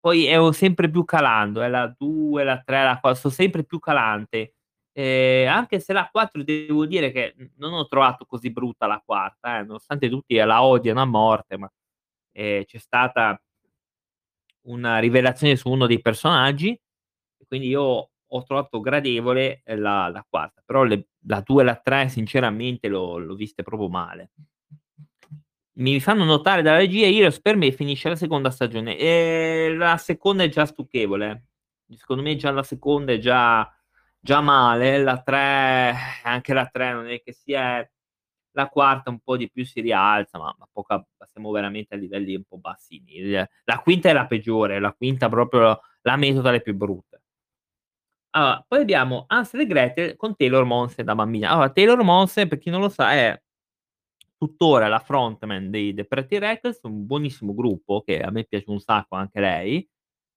poi 0.00 0.26
ero 0.26 0.52
sempre 0.52 0.90
più 0.90 1.04
calando, 1.04 1.62
eh, 1.62 1.68
la 1.68 1.92
2, 1.98 2.44
la 2.44 2.60
3, 2.64 2.84
la 2.84 2.98
qua 3.00 3.14
sto 3.14 3.30
sempre 3.30 3.64
più 3.64 3.78
calante. 3.80 4.54
Ehm, 4.96 5.48
anche 5.48 5.78
se 5.80 5.92
la 5.92 6.08
4 6.10 6.42
devo 6.42 6.84
dire 6.86 7.12
che 7.12 7.34
non 7.56 7.72
ho 7.72 7.86
trovato 7.86 8.24
così 8.26 8.50
brutta 8.50 8.86
la 8.86 9.00
quarta, 9.04 9.58
eh, 9.58 9.62
nonostante 9.64 10.08
tutti 10.08 10.34
la 10.36 10.62
odiano 10.64 11.00
a 11.00 11.04
morte, 11.04 11.56
ma, 11.56 11.70
ehm, 12.32 12.64
c'è 12.64 12.78
stata 12.78 13.40
una 14.64 14.98
rivelazione 14.98 15.56
su 15.56 15.70
uno 15.70 15.86
dei 15.86 16.00
personaggi, 16.02 16.70
e 16.70 17.46
quindi 17.48 17.68
io 17.68 18.10
ho 18.32 18.42
trovato 18.44 18.80
gradevole, 18.80 19.62
ehm, 19.64 19.80
la 19.80 20.08
la 20.08 20.24
quarta, 20.28 20.62
però 20.64 20.82
le 20.84 21.08
la 21.26 21.40
2 21.44 21.62
e 21.62 21.64
la 21.66 21.76
3 21.76 22.08
sinceramente 22.08 22.88
l'ho 22.88 23.18
l'ho 23.18 23.34
viste 23.34 23.62
proprio 23.62 23.88
male. 23.88 24.30
Mi 25.78 26.00
fanno 26.00 26.24
notare 26.24 26.62
dalla 26.62 26.78
regia, 26.78 27.06
Heroes 27.06 27.40
per 27.40 27.56
me 27.56 27.72
finisce 27.72 28.08
la 28.10 28.16
seconda 28.16 28.50
stagione. 28.50 28.98
Ehm, 28.98 29.78
la 29.78 29.96
seconda 29.98 30.42
è 30.44 30.48
già 30.48 30.66
stucchevole, 30.66 31.30
eh. 31.88 31.96
Secondo 31.96 32.22
me 32.22 32.36
già 32.36 32.50
la 32.52 32.62
seconda 32.62 33.12
è 33.12 33.18
già 33.18 33.68
già 34.20 34.40
male, 34.40 34.98
la 35.02 35.20
3 35.22 35.94
anche 36.24 36.52
la 36.54 36.66
3 36.66 36.92
non 36.92 37.08
è 37.08 37.20
che 37.22 37.32
sia 37.32 37.88
la 38.52 38.68
quarta 38.68 39.10
un 39.10 39.20
po' 39.20 39.36
di 39.36 39.50
più 39.50 39.64
si 39.64 39.80
rialza, 39.80 40.38
ma 40.38 40.54
ma 40.58 40.68
poca 40.72 41.04
siamo 41.26 41.50
veramente 41.52 41.94
a 41.94 41.98
livelli 41.98 42.34
un 42.36 42.44
po' 42.44 42.58
bassini. 42.58 43.30
La 43.64 43.78
quinta 43.82 44.08
è 44.10 44.12
la 44.12 44.26
peggiore, 44.26 44.80
la 44.80 44.92
quinta 44.92 45.28
proprio 45.28 45.80
la 46.02 46.16
metto 46.16 46.40
tra 46.42 46.50
le 46.52 46.60
più 46.62 46.74
brutte. 46.74 47.20
Allora, 48.34 48.64
poi 48.66 48.80
abbiamo 48.82 49.24
Hansel 49.26 49.60
e 49.60 49.66
Gretel 49.66 50.16
con 50.16 50.36
Taylor 50.36 50.64
Momsen 50.64 51.04
da 51.04 51.14
bambina. 51.16 51.50
Allora, 51.50 51.70
Taylor 51.70 52.00
Momsen, 52.02 52.46
per 52.48 52.58
chi 52.58 52.70
non 52.70 52.80
lo 52.80 52.88
sa, 52.88 53.12
è 53.12 53.40
tuttora 54.38 54.88
la 54.88 55.00
frontman 55.00 55.70
dei 55.70 55.92
The 55.94 56.04
Pretty 56.06 56.38
Reckless, 56.38 56.80
un 56.84 57.06
buonissimo 57.06 57.54
gruppo 57.54 58.02
che 58.02 58.20
a 58.22 58.30
me 58.30 58.44
piace 58.44 58.70
un 58.70 58.80
sacco 58.80 59.16
anche 59.16 59.40
lei. 59.40 59.88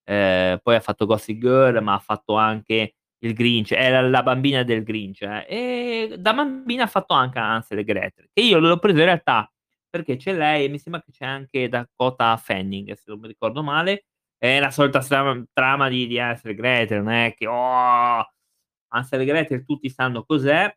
Ehm, 0.06 0.60
poi 0.64 0.76
ha 0.76 0.80
fatto 0.82 1.06
Gossip 1.06 1.40
Girl, 1.40 1.82
ma 1.84 1.96
ha 1.96 2.00
fatto 2.00 2.36
anche 2.36 2.96
il 3.26 3.34
Grinch, 3.34 3.74
è 3.74 4.02
la 4.02 4.24
bambina 4.24 4.64
del 4.64 4.84
Grinch, 4.84 5.22
eh. 5.24 5.46
E 5.48 6.16
da 6.20 6.34
bambina 6.34 6.84
ha 6.84 6.88
fatto 6.88 7.14
anche 7.14 7.40
Hansel 7.40 7.80
e 7.80 7.84
Gretel, 7.84 8.30
che 8.34 8.42
io 8.42 8.60
l'ho 8.60 8.78
preso 8.80 9.00
in 9.00 9.06
realtà 9.06 9.50
perché 9.90 10.16
c'è 10.18 10.34
lei 10.34 10.66
e 10.66 10.70
mi 10.70 10.80
sembra 10.80 11.02
che 11.02 11.12
c'è 11.12 11.26
anche 11.26 11.70
Dakota 11.70 12.36
Fanning, 12.38 12.92
se 12.94 13.04
non 13.08 13.20
mi 13.20 13.28
ricordo 13.28 13.64
male. 13.64 14.06
È 14.38 14.60
la 14.60 14.72
solita 14.72 15.00
strama 15.02 15.42
trama 15.54 15.88
di 15.90 16.08
di 16.08 16.20
Hansel 16.20 16.52
e 16.52 16.56
Gretel, 16.56 17.04
non 17.04 17.14
è 17.14 17.34
che: 17.36 17.48
"Oh, 17.48 18.26
Hansel 18.90 19.22
e 19.22 19.26
Gretel 19.26 19.64
tutti 19.66 19.90
sanno 19.90 20.24
cos'è". 20.26 20.74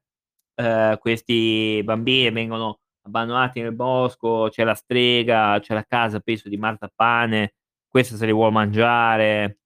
Ehm, 0.56 0.98
questi 0.98 1.82
bambini 1.84 2.30
vengono 2.30 2.80
abbandonati 3.02 3.60
nel 3.62 3.74
bosco, 3.74 4.48
c'è 4.50 4.64
la 4.64 4.74
strega, 4.74 5.58
c'è 5.60 5.74
la 5.74 5.84
casa 5.84 6.20
penso 6.20 6.48
di 6.48 6.56
marzapane, 6.56 7.54
questo 7.88 8.16
se 8.16 8.26
li 8.26 8.32
vuol 8.32 8.52
mangiare, 8.52 9.60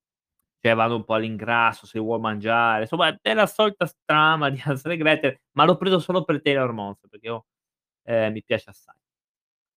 cioè 0.61 0.75
vanno 0.75 0.97
un 0.97 1.05
po' 1.05 1.14
all'ingrasso, 1.14 1.87
se 1.87 1.99
li 1.99 2.05
vuol 2.05 2.21
mangiare, 2.21 2.83
insomma 2.83 3.17
è 3.21 3.35
la 3.35 3.47
solita 3.47 3.90
trama 4.05 4.50
di 4.50 4.61
Hansel 4.64 4.93
e 4.93 4.97
Gretel, 4.97 5.40
ma 5.52 5.64
l'ho 5.64 5.76
preso 5.76 5.99
solo 5.99 6.25
per 6.25 6.40
Taylor 6.43 6.73
Momsen, 6.73 7.09
perché 7.09 7.26
io 7.26 7.47
ehm, 8.05 8.33
mi 8.33 8.43
piace 8.45 8.71
assai. 8.71 8.97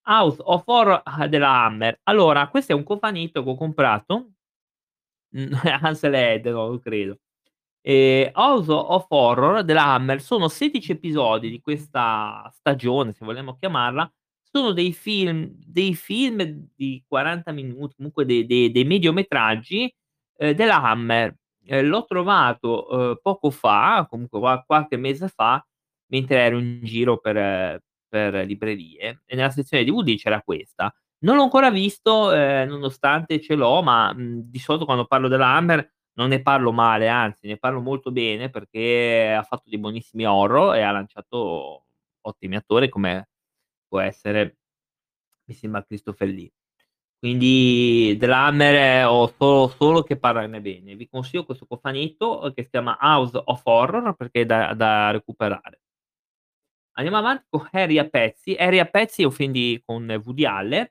House 0.05 0.37
of 0.43 0.63
Horror 0.65 1.01
ah, 1.05 1.27
della 1.27 1.63
Hammer. 1.65 1.99
Allora, 2.03 2.47
questo 2.49 2.73
è 2.73 2.75
un 2.75 2.83
cofanetto 2.83 3.43
che 3.43 3.49
ho 3.49 3.55
comprato, 3.55 4.31
mhmm, 5.31 5.51
Hansel 5.81 6.13
e 6.15 6.39
Gretel, 6.41 6.79
credo. 6.79 7.17
Ehm, 7.81 8.31
House 8.35 8.71
of 8.71 9.05
Horror 9.09 9.63
della 9.63 9.85
Hammer 9.93 10.21
sono 10.21 10.47
16 10.49 10.93
episodi 10.93 11.49
di 11.49 11.61
questa 11.61 12.49
stagione, 12.55 13.13
se 13.13 13.25
vogliamo 13.25 13.57
chiamarla, 13.57 14.11
sono 14.43 14.71
dei 14.73 14.93
film 14.93 15.51
dei 15.57 15.95
film 15.95 16.43
di 16.75 17.03
40 17.07 17.51
minuti, 17.51 17.95
comunque 17.97 18.25
de 18.25 18.45
de 18.45 18.71
dei 18.71 18.85
mediometraggi, 18.85 19.93
ehm, 20.37 20.53
della 20.53 20.81
Hammer. 20.81 21.35
Ehm, 21.65 21.85
l'ho 21.87 22.05
trovato, 22.05 22.87
uhm, 22.89 23.19
poco 23.21 23.49
fa, 23.51 24.05
comunque 24.09 24.39
qua 24.39 24.63
qualche 24.65 24.97
mese 24.97 25.27
fa, 25.29 25.65
mentre 26.11 26.39
ero 26.39 26.57
in 26.59 26.81
giro 26.83 27.17
per 27.19 27.81
per 28.13 28.45
librerie 28.45 29.21
e 29.25 29.35
nella 29.35 29.49
sezione 29.49 29.83
DVD 29.83 30.15
c'era 30.17 30.41
questa. 30.43 30.93
Non 31.23 31.35
l'ho 31.37 31.43
ancora 31.43 31.71
visto, 31.71 32.31
ehm, 32.31 32.69
nonostante 32.69 33.41
ce 33.41 33.55
l'ho, 33.55 33.81
ma, 33.81 34.13
mhmm, 34.13 34.41
di 34.51 34.59
solito 34.59 34.85
quando 34.85 35.05
parlo 35.05 35.27
della 35.27 35.47
Hammer 35.55 35.91
non 36.15 36.29
ne 36.29 36.41
parlo 36.43 36.71
male, 36.71 37.07
anzi 37.09 37.47
ne 37.47 37.57
parlo 37.57 37.81
molto 37.81 38.11
bene 38.11 38.49
perché 38.51 39.33
ha 39.35 39.41
fatto 39.43 39.63
dei 39.69 39.79
buonissimi 39.79 40.25
horror 40.27 40.75
e 40.75 40.81
ha 40.83 40.91
lanciato 40.91 41.85
ottimi 42.21 42.55
attori 42.55 42.87
come 42.89 43.29
può 43.87 43.99
essere, 43.99 44.57
mi 45.45 45.55
sembra 45.55 45.83
Christopher 45.85 46.27
Lee. 46.29 46.51
Quindi 47.23 48.19
Hammer 48.21 49.05
ho 49.05 49.33
solo 49.37 49.69
solo 49.69 50.03
che 50.03 50.17
parlarne 50.17 50.59
bene. 50.59 50.93
Vi 50.97 51.07
consiglio 51.07 51.45
questo 51.45 51.65
cofanetto 51.65 52.51
che 52.53 52.63
si 52.63 52.69
chiama 52.69 52.97
House 52.99 53.41
of 53.45 53.61
Horror 53.63 54.13
perché 54.17 54.41
è 54.41 54.45
da 54.45 54.73
da 54.73 55.09
recuperare. 55.11 55.79
Andiamo 56.97 57.19
avanti 57.19 57.45
con 57.49 57.65
Harry 57.71 57.97
a 57.97 58.09
pezzi. 58.09 58.55
Harry 58.55 58.79
a 58.79 58.85
pezzi 58.85 59.21
è 59.21 59.25
un 59.25 59.31
film 59.31 59.53
di 59.53 59.81
con 59.85 60.05
Woody 60.21 60.43
Allen 60.43 60.85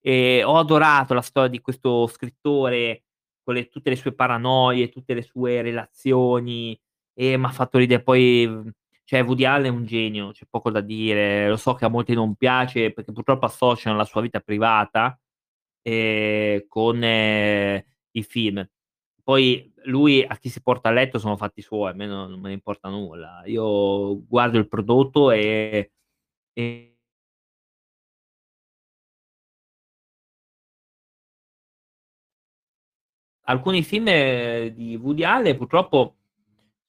e 0.00 0.42
ho 0.42 0.56
adorato 0.58 1.14
la 1.14 1.20
storia 1.22 1.48
di 1.48 1.60
questo 1.60 2.08
scrittore 2.08 3.04
con 3.44 3.54
le 3.54 3.68
tutte 3.68 3.90
le 3.90 3.96
sue 3.96 4.12
paranoie, 4.12 4.88
tutte 4.88 5.14
le 5.14 5.22
sue 5.22 5.62
relazioni 5.62 6.76
e 7.14 7.36
m'ha 7.36 7.50
fatto 7.50 7.78
ridere. 7.78 8.02
Poi, 8.02 8.64
cioè 9.04 9.22
Woody 9.22 9.44
Allen 9.44 9.66
è 9.72 9.76
un 9.76 9.84
genio, 9.86 10.32
c'è 10.32 10.44
poco 10.50 10.72
da 10.72 10.80
dire. 10.80 11.48
Lo 11.48 11.56
so 11.56 11.74
che 11.74 11.84
a 11.84 11.88
molti 11.88 12.14
non 12.14 12.34
piace 12.34 12.92
perché 12.92 13.12
purtroppo 13.12 13.46
associano 13.46 13.96
la 13.96 14.04
sua 14.04 14.22
vita 14.22 14.40
privata, 14.40 15.16
ehm, 15.82 16.66
con 16.68 17.02
i 17.04 18.22
film. 18.22 18.68
Poi 19.22 19.72
lui 19.84 20.22
a 20.24 20.36
chi 20.38 20.48
si 20.48 20.62
porta 20.62 20.88
a 20.88 20.92
letto 20.92 21.18
sono 21.18 21.36
fatti 21.36 21.62
suoi, 21.62 21.90
a 21.90 21.94
me 21.94 22.06
non 22.06 22.30
non 22.30 22.40
me 22.40 22.48
ne 22.48 22.54
importa 22.54 22.88
nulla. 22.88 23.42
Io 23.46 24.24
guardo 24.26 24.58
il 24.58 24.68
prodotto 24.68 25.30
e 25.30 25.92
e 26.54 26.94
Alcuni 33.46 33.82
film 33.82 34.04
di 34.68 34.96
Woody 34.96 35.24
Allen 35.24 35.56
purtroppo 35.56 36.16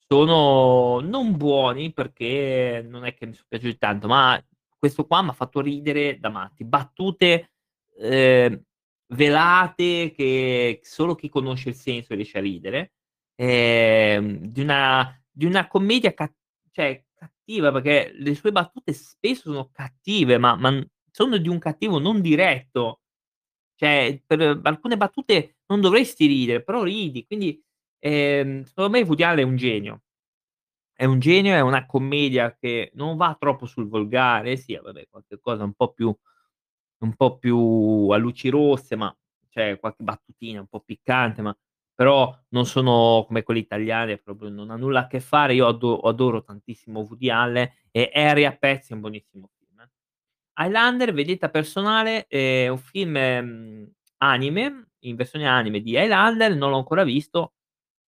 sono 0.07 0.99
non 0.99 1.37
buoni, 1.37 1.93
perché 1.93 2.83
non 2.87 3.05
è 3.05 3.13
che 3.13 3.25
mi 3.27 3.33
son 3.33 3.45
piaciuti 3.47 3.77
tanto, 3.77 4.07
ma 4.07 4.41
questo 4.77 5.05
qua 5.05 5.21
m'ha 5.21 5.33
fatto 5.33 5.61
ridere 5.61 6.19
da 6.19 6.29
matti. 6.29 6.65
Battute, 6.65 7.51
ehm, 7.99 8.61
velate 9.11 10.11
che 10.15 10.79
solo 10.83 11.15
chi 11.15 11.29
conosce 11.29 11.69
il 11.69 11.75
senso 11.75 12.13
riesce 12.15 12.37
a 12.39 12.41
ridere, 12.41 12.93
ehm, 13.35 14.37
di 14.47 14.61
una 14.61 15.13
di 15.31 15.45
una 15.45 15.67
commedia 15.67 16.13
ca 16.13 16.31
cioè 16.71 17.05
cattiva, 17.15 17.71
perché 17.71 18.11
le 18.15 18.35
sue 18.35 18.51
battute 18.51 18.93
spesso 18.93 19.51
sono 19.51 19.69
cattive, 19.73 20.37
ma 20.37 20.55
ma, 20.55 20.83
sono 21.11 21.37
di 21.37 21.49
un 21.49 21.59
cattivo 21.59 21.99
non 21.99 22.21
diretto. 22.21 23.01
Cioè, 23.75 24.23
per 24.27 24.59
alcune 24.63 24.97
battute 24.97 25.57
non 25.67 25.81
dovresti 25.81 26.27
ridere, 26.27 26.63
però 26.63 26.83
ridi. 26.83 27.25
Quindi, 27.25 27.61
ehm, 27.99 28.63
secondo 28.65 28.91
me 28.91 29.01
Woody 29.03 29.23
è 29.23 29.43
un 29.43 29.55
genio. 29.57 30.01
È 30.93 31.05
un 31.05 31.19
genio, 31.19 31.53
è 31.55 31.61
una 31.61 31.85
commedia 31.85 32.55
che 32.59 32.91
non 32.95 33.17
va 33.17 33.35
troppo 33.39 33.65
sul 33.65 33.87
volgare, 33.89 34.57
sì, 34.57 34.75
vabbè, 34.81 35.07
qualche 35.09 35.39
cosa 35.39 35.63
un 35.65 35.73
po' 35.73 35.93
più 35.93 36.15
un 36.99 37.15
po' 37.15 37.37
più 37.37 38.09
a 38.11 38.17
luci 38.17 38.49
rosse, 38.49 38.95
ma 38.95 39.15
c'è 39.49 39.79
qualche 39.79 40.03
battutina 40.03 40.59
un 40.59 40.67
po' 40.67 40.81
piccante, 40.81 41.41
ma 41.41 41.55
però 41.93 42.33
non 42.49 42.65
sono 42.65 43.23
come 43.27 43.43
quelle 43.43 43.59
italiane, 43.59 44.17
proprio 44.17 44.49
non 44.49 44.69
ha 44.71 44.75
nulla 44.77 45.01
a 45.01 45.07
che 45.07 45.19
fare. 45.19 45.53
Io 45.55 45.67
ado 45.67 45.99
adoro 45.99 46.43
tantissimo 46.43 47.01
Woody 47.01 47.29
Allen 47.29 47.69
e 47.91 48.09
Harry 48.13 48.45
a 48.45 48.55
pezzi 48.55 48.91
è 48.91 48.95
un 48.95 49.01
buonissimo 49.01 49.49
film, 49.57 49.79
eh. 49.81 49.89
Highlander, 50.63 51.13
vendetta 51.13 51.49
personale, 51.49 52.27
è 52.27 52.67
un 52.69 52.77
film, 52.77 53.11
mhmm, 53.17 53.91
anime, 54.19 54.89
in 55.05 55.15
versione 55.15 55.47
anime 55.47 55.81
di 55.81 55.91
Highlander, 55.93 56.55
non 56.55 56.71
l'ho 56.71 56.77
ancora 56.77 57.03
visto, 57.03 57.53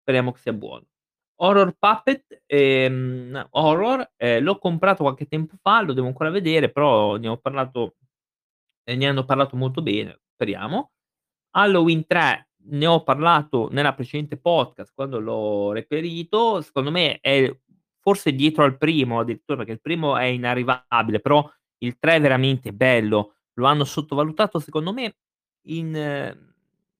speriamo 0.01 0.31
che 0.33 0.39
sia 0.39 0.53
buono. 0.53 0.85
Horror 1.41 1.75
Puppet, 1.79 2.43
ehm, 2.45 3.47
horror, 3.51 4.11
ehm, 4.17 4.43
l'ho 4.43 4.57
comprato 4.59 5.03
qualche 5.03 5.27
tempo 5.27 5.55
fa, 5.61 5.81
lo 5.81 5.93
devo 5.93 6.07
ancora 6.07 6.29
vedere, 6.29 6.71
però 6.71 7.17
ne 7.17 7.27
ho 7.29 7.37
parlato 7.37 7.95
e 8.83 8.95
ne 8.95 9.07
hanno 9.07 9.25
parlato 9.25 9.55
molto 9.55 9.81
bene, 9.81 10.21
speriamo. 10.33 10.91
Halloween 11.51 12.05
3 12.05 12.49
ne 12.63 12.85
ho 12.85 13.03
parlato 13.03 13.69
nella 13.71 13.93
precedente 13.93 14.37
podcast 14.37 14.91
quando 14.93 15.19
l'ho 15.19 15.71
reperito, 15.71 16.61
secondo 16.61 16.91
me 16.91 17.19
è 17.19 17.55
forse 17.99 18.33
dietro 18.33 18.63
al 18.63 18.77
primo 18.77 19.19
addirittura, 19.19 19.57
perché 19.57 19.73
il 19.73 19.81
primo 19.81 20.17
è 20.17 20.25
inarrivabile, 20.25 21.19
però 21.19 21.47
il 21.79 21.97
3 21.97 22.15
è 22.15 22.21
veramente 22.21 22.73
bello. 22.73 23.35
Lo 23.53 23.65
hanno 23.65 23.83
sottovalutato 23.83 24.59
secondo 24.59 24.93
me 24.93 25.15
in 25.67 25.93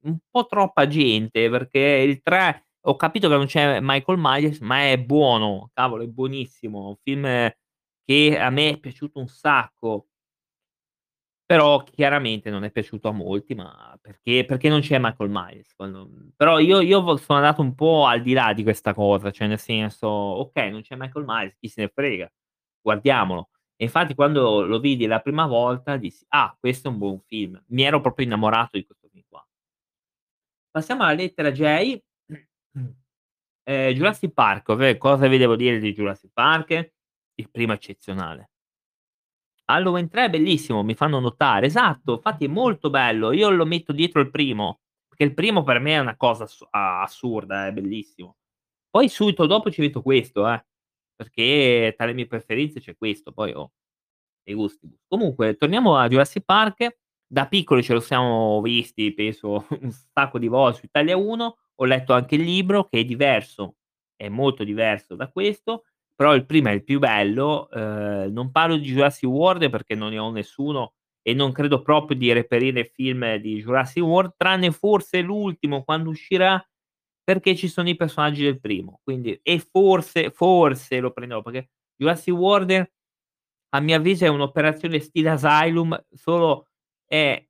un 0.03 0.17
po' 0.29 0.45
troppa 0.47 0.87
gente, 0.87 1.49
perché 1.49 1.79
il 1.79 2.21
3 2.21 2.65
ho 2.81 2.95
capito 2.95 3.29
che 3.29 3.35
non 3.35 3.45
c'è 3.45 3.79
Michael 3.79 4.17
Myers, 4.19 4.59
ma 4.59 4.89
è 4.89 4.99
buono, 4.99 5.69
cavolo 5.73 6.03
è 6.03 6.07
buonissimo, 6.07 6.87
un 6.87 6.95
film 7.03 7.23
che 8.03 8.39
a 8.39 8.49
me 8.49 8.69
è 8.71 8.77
piaciuto 8.77 9.19
un 9.19 9.27
sacco. 9.27 10.07
Però 11.51 11.83
chiaramente 11.83 12.49
non 12.49 12.63
è 12.63 12.71
piaciuto 12.71 13.09
a 13.09 13.11
molti, 13.11 13.55
ma 13.55 13.97
perché 13.99 14.45
perché 14.45 14.69
non 14.69 14.79
c'è 14.79 14.97
Michael 14.99 15.29
Myers 15.29 15.73
quando 15.75 16.09
però 16.37 16.59
io 16.59 16.79
io 16.79 17.17
sono 17.17 17.39
andato 17.39 17.61
un 17.61 17.75
po' 17.75 18.05
al 18.05 18.21
di 18.21 18.31
là 18.31 18.53
di 18.53 18.63
questa 18.63 18.93
cosa, 18.93 19.31
cioè 19.31 19.47
nel 19.47 19.59
senso: 19.59 20.07
okay, 20.07 20.71
non 20.71 20.81
c'è 20.81 20.95
Michael 20.95 21.25
Myers, 21.27 21.57
chi 21.59 21.67
se 21.67 21.81
ne 21.81 21.91
frega, 21.93 22.31
guardiamolo. 22.81 23.49
E 23.75 23.83
infatti 23.83 24.15
quando 24.15 24.61
lo 24.65 24.79
vidi 24.79 25.05
la 25.07 25.19
prima 25.19 25.45
volta 25.45 25.97
dissi: 25.97 26.23
"Ah, 26.29 26.55
questo 26.57 26.87
è 26.87 26.91
un 26.91 26.97
buon 26.99 27.19
film." 27.19 27.61
Mi 27.67 27.83
ero 27.83 27.99
proprio 27.99 28.25
innamorato 28.25 28.77
di 28.77 28.85
questo 28.85 29.09
film 29.11 29.23
qua. 29.27 29.45
Passiamo 30.75 31.03
alla 31.03 31.13
lettera 31.13 31.51
J. 31.51 31.99
Ehm, 33.67 33.93
Jurassic 33.93 34.31
Park, 34.33 34.97
cosa 34.97 35.27
vi 35.27 35.37
devo 35.37 35.55
dire 35.55 35.79
di 35.79 35.93
Jurassic 35.93 36.31
Park? 36.33 36.91
Il 37.35 37.49
primo 37.51 37.73
eccezionale. 37.73 38.50
Halloween 39.73 40.09
3 40.09 40.25
è 40.25 40.29
bellissimo, 40.29 40.83
mi 40.83 40.95
fanno 40.95 41.19
notare. 41.19 41.65
Esatto, 41.65 42.13
infatti 42.15 42.45
è 42.45 42.47
molto 42.47 42.89
bello. 42.89 43.31
Io 43.31 43.49
lo 43.49 43.65
metto 43.65 43.93
dietro 43.93 44.21
il 44.21 44.29
primo, 44.29 44.81
perché 45.07 45.23
il 45.23 45.33
primo 45.33 45.63
per 45.63 45.79
me 45.79 45.93
è 45.93 45.99
una 45.99 46.15
cosa 46.17 46.43
ass 46.43 46.65
a 46.69 47.01
assurda, 47.01 47.67
è 47.67 47.71
bellissimo. 47.73 48.37
Poi 48.89 49.09
subito 49.09 49.45
dopo 49.45 49.71
ci 49.71 49.81
metto 49.81 50.01
questo 50.01 50.47
eh, 50.49 50.65
perché 51.15 51.93
tra 51.97 52.05
le 52.05 52.13
mie 52.13 52.27
preferenze 52.27 52.79
c'è 52.79 52.95
questo, 52.97 53.31
poi 53.31 53.53
oh, 53.53 53.71
i 54.45 54.53
gusti. 54.53 54.89
Comunque 55.07 55.55
torniamo 55.55 55.97
a 55.97 56.07
Jurassic 56.07 56.43
Park. 56.43 56.97
Da 57.27 57.47
piccoli 57.47 57.81
ce 57.81 57.93
lo 57.93 58.01
siamo 58.01 58.61
visti 58.61 59.13
penso 59.13 59.65
un 59.81 59.91
sacco 59.91 60.37
di 60.37 60.47
volte 60.47 60.79
su 60.79 60.85
Italia 60.85 61.15
1, 61.15 61.57
ho 61.75 61.85
letto 61.85 62.13
anche 62.13 62.35
il 62.35 62.41
libro 62.41 62.87
che 62.89 62.99
è 62.99 63.05
diverso, 63.05 63.77
è 64.17 64.27
molto 64.27 64.65
diverso 64.65 65.15
da 65.15 65.29
questo, 65.29 65.85
però 66.21 66.35
il 66.35 66.45
primo 66.45 66.69
è 66.69 66.73
il 66.73 66.83
più 66.83 66.99
bello. 66.99 67.67
Uhm, 67.71 68.29
non 68.31 68.51
parlo 68.51 68.77
di 68.77 68.83
Jurassic 68.89 69.27
World 69.27 69.71
perché 69.71 69.95
non 69.95 70.11
ne 70.11 70.19
ho 70.19 70.29
nessuno 70.29 70.93
e 71.23 71.33
non 71.33 71.51
credo 71.51 71.81
proprio 71.81 72.15
di 72.15 72.31
reperire 72.31 72.85
film 72.93 73.37
di 73.37 73.55
Jurassic 73.59 74.03
World, 74.03 74.33
tranne 74.37 74.69
forse 74.69 75.21
l'ultimo 75.21 75.83
quando 75.83 76.11
uscirà, 76.11 76.63
perché 77.23 77.55
ci 77.55 77.67
sono 77.67 77.89
i 77.89 77.95
personaggi 77.95 78.43
del 78.43 78.59
primo. 78.59 78.99
Quindi 79.03 79.39
e 79.41 79.57
forse, 79.59 80.29
forse 80.29 80.99
lo 80.99 81.11
prenderò 81.11 81.41
perché 81.41 81.69
Jurassic 81.95 82.35
World 82.35 82.91
a 83.73 83.79
mio 83.79 83.95
avviso 83.95 84.25
è 84.25 84.27
un'operazione 84.27 84.99
stile 84.99 85.29
Asylum, 85.31 85.99
solo 86.13 86.67
è 87.07 87.43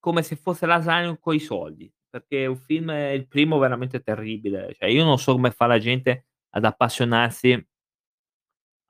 come 0.00 0.22
se 0.22 0.34
fosse 0.36 0.66
l'Asylum 0.66 1.18
coi 1.20 1.38
soldi, 1.38 1.92
perché 2.10 2.46
un 2.46 2.56
film 2.56 2.90
il 2.90 3.28
primo 3.28 3.58
veramente 3.58 4.00
terribile, 4.00 4.74
cioè 4.76 4.88
io 4.88 5.04
non 5.04 5.18
so 5.18 5.32
come 5.34 5.52
fa 5.52 5.66
la 5.66 5.78
gente 5.78 6.26
ad 6.50 6.64
appassionarsi 6.64 7.64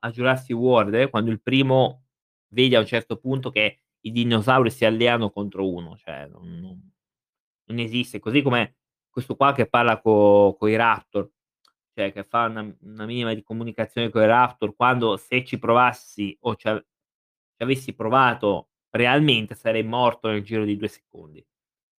a 0.03 0.11
Jurassic 0.11 0.55
World, 0.55 1.09
quando 1.09 1.31
il 1.31 1.41
primo 1.41 2.03
vedi 2.53 2.75
a 2.75 2.79
un 2.79 2.85
certo 2.85 3.17
punto 3.17 3.49
che 3.51 3.81
i 4.01 4.11
dinosauri 4.11 4.69
si 4.69 4.85
alleano 4.85 5.29
contro 5.31 5.69
uno, 5.71 5.95
cioè 5.97 6.27
non 6.27 6.59
non 6.59 6.91
non 7.65 7.79
esiste. 7.79 8.19
Così 8.19 8.41
come 8.41 8.75
questo 9.09 9.35
qua 9.35 9.53
che 9.53 9.67
parla 9.67 9.99
co 10.01 10.55
coi 10.59 10.75
Raptor, 10.75 11.29
cioè 11.95 12.11
che 12.13 12.23
fa 12.23 12.45
una 12.45 12.75
una 12.81 13.05
minima 13.05 13.33
di 13.33 13.43
comunicazione 13.43 14.09
coi 14.09 14.25
Raptor, 14.27 14.75
quando 14.75 15.17
se 15.17 15.43
ci 15.45 15.59
provassi 15.59 16.35
o 16.41 16.55
ci 16.55 16.67
a 16.67 16.83
ci 17.55 17.63
avessi 17.63 17.93
provato 17.95 18.69
realmente 18.91 19.55
sarei 19.55 19.83
morto 19.83 20.27
nel 20.29 20.43
giro 20.43 20.63
di 20.65 20.75
2 20.77 20.87
secondi. 20.87 21.45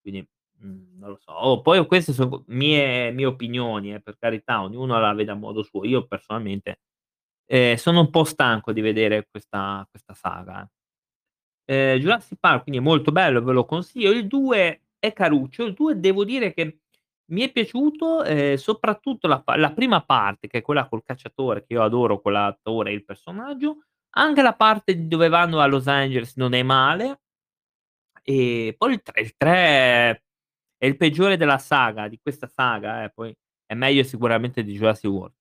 Quindi, 0.02 0.28
mhmm, 0.60 0.98
non 1.00 1.10
lo 1.12 1.18
so. 1.18 1.32
Oh, 1.32 1.62
poi 1.62 1.86
queste 1.88 2.14
son 2.14 2.30
co 2.30 2.44
mie 2.48 3.12
mie 3.12 3.26
opinioni 3.26 3.94
eh, 3.94 4.02
per 4.02 4.18
carità, 4.18 4.62
ognuno 4.64 5.00
la 5.00 5.14
vede 5.14 5.32
a 5.32 5.36
modo 5.36 5.64
suo. 5.64 5.86
Io 5.86 6.06
personalmente, 6.08 6.82
ehm, 7.46 7.76
sono 7.76 8.02
un 8.02 8.10
po' 8.10 8.24
stanco 8.26 8.72
di 8.74 8.82
vedere 8.82 9.28
questa 9.30 9.88
questa 9.90 10.14
saga. 10.14 10.68
Ehm, 11.70 11.98
Jurassic 12.00 12.38
Park 12.40 12.64
quindi 12.64 12.80
è 12.82 12.84
molto 12.84 13.12
bello, 13.12 13.42
ve 13.44 13.54
lo 13.54 13.66
consiglio. 13.66 14.12
Il 14.12 14.28
2 14.28 14.82
è 15.00 15.14
caruccio, 15.14 15.64
il 15.66 15.74
2 15.74 16.00
devo 16.00 16.26
dire 16.26 16.54
che 16.54 16.80
mi 17.32 17.42
è 17.42 17.52
piaciuto, 17.52 18.24
ehm, 18.24 18.56
soprattutto 18.56 19.28
la 19.28 19.42
la 19.56 19.72
prima 19.74 20.02
parte 20.04 20.48
che 20.48 20.60
è 20.60 20.62
quella 20.62 20.88
col 20.88 21.04
cacciatore, 21.04 21.64
che 21.66 21.74
io 21.74 21.84
adoro 21.84 22.20
quell'attore 22.22 22.92
e 22.92 22.94
il 22.94 23.06
personaggio, 23.06 23.84
anche 24.16 24.42
la 24.42 24.54
parte 24.54 25.08
dove 25.08 25.30
vanno 25.30 25.60
a 25.62 25.66
Los 25.68 25.88
Angeles 25.88 26.36
non 26.36 26.54
è 26.54 26.64
male. 26.64 27.20
E 28.26 28.76
poi 28.78 28.94
il 28.94 29.02
3 29.02 29.22
il 29.22 29.36
3 29.36 30.24
è 30.78 30.86
il 30.86 30.98
peggiore 30.98 31.38
della 31.38 31.58
saga, 31.58 32.08
di 32.08 32.20
questa 32.22 32.48
saga 32.48 33.04
eh, 33.04 33.10
poi 33.12 33.36
è 33.66 33.74
meglio 33.76 34.04
sicuramente 34.04 34.64
di 34.64 34.74
Jurassic 34.74 35.10
World. 35.12 35.34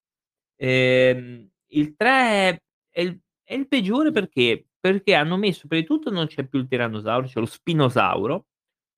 Ehm, 0.57 1.51
il 1.75 1.95
3 1.97 2.63
è 2.91 3.01
il 3.03 3.21
è 3.45 3.55
il 3.55 3.69
peggiore 3.69 4.11
perché? 4.13 4.67
Perché 4.81 5.15
hanno 5.15 5.37
messo 5.37 5.67
prima 5.69 5.83
di 5.83 5.89
tutto 5.89 6.11
non 6.11 6.27
c'è 6.27 6.47
più 6.47 6.59
il 6.61 6.67
tirannosauro, 6.69 7.27
c'è 7.27 7.41
lo 7.41 7.47
spinosauro, 7.47 8.47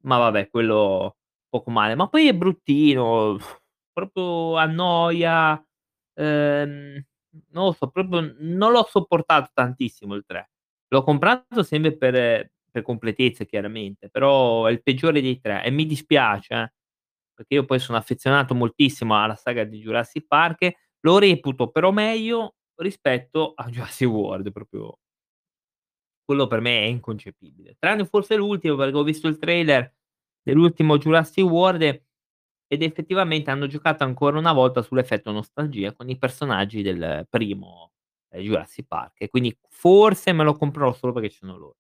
ma 0.05 0.19
vabbè 0.19 0.49
quello 0.49 1.17
poco 1.49 1.71
male, 1.71 1.95
ma 1.97 2.09
poi 2.09 2.29
è 2.29 2.35
bruttino, 2.35 3.37
proprio 3.93 4.57
annoia, 4.57 5.61
ehm, 6.15 7.05
non 7.53 7.65
lo 7.67 7.73
so, 7.73 7.89
proprio 7.91 8.35
non 8.39 8.73
l'ho 8.73 8.85
sopportato 8.89 9.51
tantissimo 9.55 10.15
il 10.15 10.25
3. 10.27 10.51
L'ho 10.89 11.03
comprato 11.03 11.63
sempre 11.63 11.97
per 11.97 12.51
per 12.75 12.83
completezza 12.83 13.45
chiaramente, 13.45 14.09
però 14.11 14.67
è 14.67 14.73
il 14.73 14.83
peggiore 14.83 15.21
dei 15.21 15.39
3 15.41 15.63
e 15.65 15.71
mi 15.71 15.87
dispiace 15.87 16.55
eh, 16.55 16.73
perché 17.35 17.55
io 17.55 17.65
poi 17.65 17.79
sono 17.79 17.99
affezionato 17.99 18.55
moltissimo 18.55 19.21
alla 19.21 19.37
saga 19.37 19.63
di 19.65 19.79
Jurassic 19.81 20.27
Park, 20.27 20.73
lo 21.01 21.19
reputo 21.19 21.71
però 21.71 21.93
meglio 21.93 22.55
rispetto 22.77 23.53
a 23.55 23.69
Jurassic 23.71 24.09
World, 24.09 24.53
proprio 24.53 24.99
quello 26.25 26.47
per 26.47 26.61
me 26.61 26.81
è 26.81 26.85
inconcepibile. 26.87 27.77
Tranne 27.79 28.07
forse 28.07 28.37
l'ultimo, 28.37 28.77
perché 28.77 28.97
ho 28.97 29.03
visto 29.03 29.29
il 29.29 29.39
trailer 29.39 29.93
dell'ultimo 30.43 30.97
Jurassic 30.99 31.45
World 31.45 31.83
ed 32.69 32.83
effettivamente 32.83 33.51
hanno 33.51 33.67
giocato 33.67 34.05
ancora 34.05 34.39
una 34.39 34.53
volta 34.53 34.83
sull'effetto 34.83 35.31
nostalgia 35.33 35.93
con 35.93 36.09
i 36.11 36.19
personaggi 36.19 36.83
del 36.83 37.27
primo, 37.31 37.93
ehm, 38.31 38.43
Jurassic 38.43 38.87
Park 38.87 39.23
e 39.23 39.29
quindi 39.29 39.57
forse 39.69 40.33
me 40.33 40.45
lo 40.45 40.55
comprerò 40.55 40.93
solo 40.95 41.13
perché 41.13 41.31
ci 41.31 41.39
sono 41.39 41.57
loro. 41.59 41.77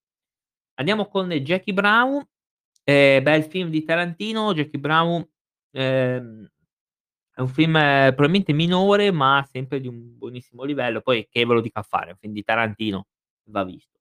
Andiamo 0.76 1.06
con 1.08 1.30
Jackie 1.30 1.74
Brown, 1.74 2.24
ehm, 2.84 3.22
bel 3.22 3.44
film 3.44 3.70
di 3.70 3.84
Tarantino. 3.84 4.54
Jackie 4.54 4.80
Brown, 4.80 5.26
ehm, 5.72 6.48
è 7.34 7.40
un 7.40 7.48
film 7.48 7.72
probabilmente 7.74 8.52
minore, 8.52 9.10
ma 9.12 9.46
sempre 9.50 9.80
di 9.80 9.88
un 9.88 10.16
buonissimo 10.18 10.64
livello. 10.64 11.00
Poi 11.02 11.26
che 11.30 11.44
ve 11.46 11.54
lo 11.54 11.60
dico 11.60 11.78
a 11.80 11.82
fare, 11.82 12.08
è 12.08 12.10
un 12.12 12.16
film 12.18 12.32
di 12.32 12.44
Tarantino, 12.44 13.06
va 13.50 13.64
visto. 13.64 13.98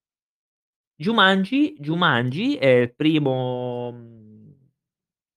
Jumanji 1.00 1.76
Jumanji 1.80 2.56
è 2.56 2.68
il 2.68 2.94
primo 2.96 3.92
mhmm, 3.92 4.32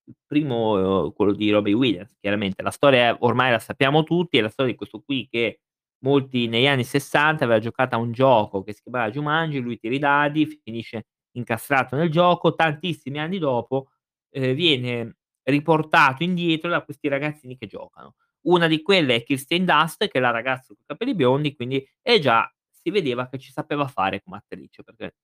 il 0.09 0.15
primo, 0.27 1.05
uhm, 1.07 1.13
quello 1.15 1.33
di 1.33 1.51
Robin 1.51 1.75
Williams, 1.75 2.17
chiaramente. 2.21 2.63
La 2.63 2.71
storia 2.71 3.17
ormai 3.21 3.51
la 3.51 3.59
sappiamo 3.59 4.03
tutti, 4.05 4.39
è 4.39 4.41
la 4.41 4.49
storia 4.51 4.73
di 4.73 4.77
questo 4.79 5.01
qui 5.03 5.27
che 5.29 5.61
molti 6.05 6.47
negli 6.49 6.67
anni 6.67 6.85
'60 6.85 7.45
aveva 7.45 7.59
giocato 7.61 7.97
a 7.97 7.99
un 7.99 8.13
gioco 8.13 8.63
che 8.63 8.73
si 8.75 8.83
chiamava 8.83 9.11
Jumanji, 9.11 9.59
lui 9.61 9.79
tira 9.79 9.95
i 9.95 9.99
dadi, 9.99 10.47
finisce 10.63 11.07
incastrato 11.33 11.97
nel 11.97 12.11
gioco, 12.11 12.55
tantissimi 12.55 13.19
anni 13.19 13.39
dopo, 13.39 13.91
ehm, 14.31 14.55
viene 14.55 15.17
riportato 15.51 16.23
indietro 16.23 16.71
da 16.71 16.83
questi 16.83 17.09
ragazzini 17.09 17.57
che 17.57 17.67
giocano. 17.67 18.15
Una 18.47 18.67
di 18.69 18.83
quelle 18.83 19.17
è 19.17 19.23
Kirsten 19.25 19.65
Dunst, 19.65 20.07
che 20.09 20.19
è 20.19 20.21
la 20.21 20.31
ragazza 20.31 20.75
coi 20.75 20.85
capelli 20.87 21.15
biondi, 21.15 21.55
quindi 21.55 21.85
e 22.03 22.19
già 22.21 22.51
si 22.71 22.91
vedeva 22.91 23.29
che 23.29 23.39
ci 23.39 23.51
sapeva 23.53 23.87
fare 23.89 24.23
come 24.23 24.37
attrice, 24.39 24.83
perché 24.85 25.15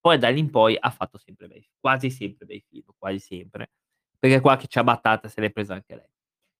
poi 0.00 0.18
da 0.18 0.28
lì 0.30 0.38
in 0.40 0.50
poi 0.50 0.76
ha 0.78 0.90
fatto 0.90 1.18
sempre 1.18 1.48
bei 1.48 1.66
quasi 1.80 2.10
sempre 2.10 2.46
bei 2.46 2.62
film, 2.68 2.84
quasi 2.98 3.18
sempre, 3.18 3.70
perché 4.18 4.40
qualche 4.40 4.66
ciabattata 4.68 5.28
se 5.28 5.40
l'è 5.40 5.50
presa 5.50 5.74
anche 5.74 5.94
lei. 5.96 6.08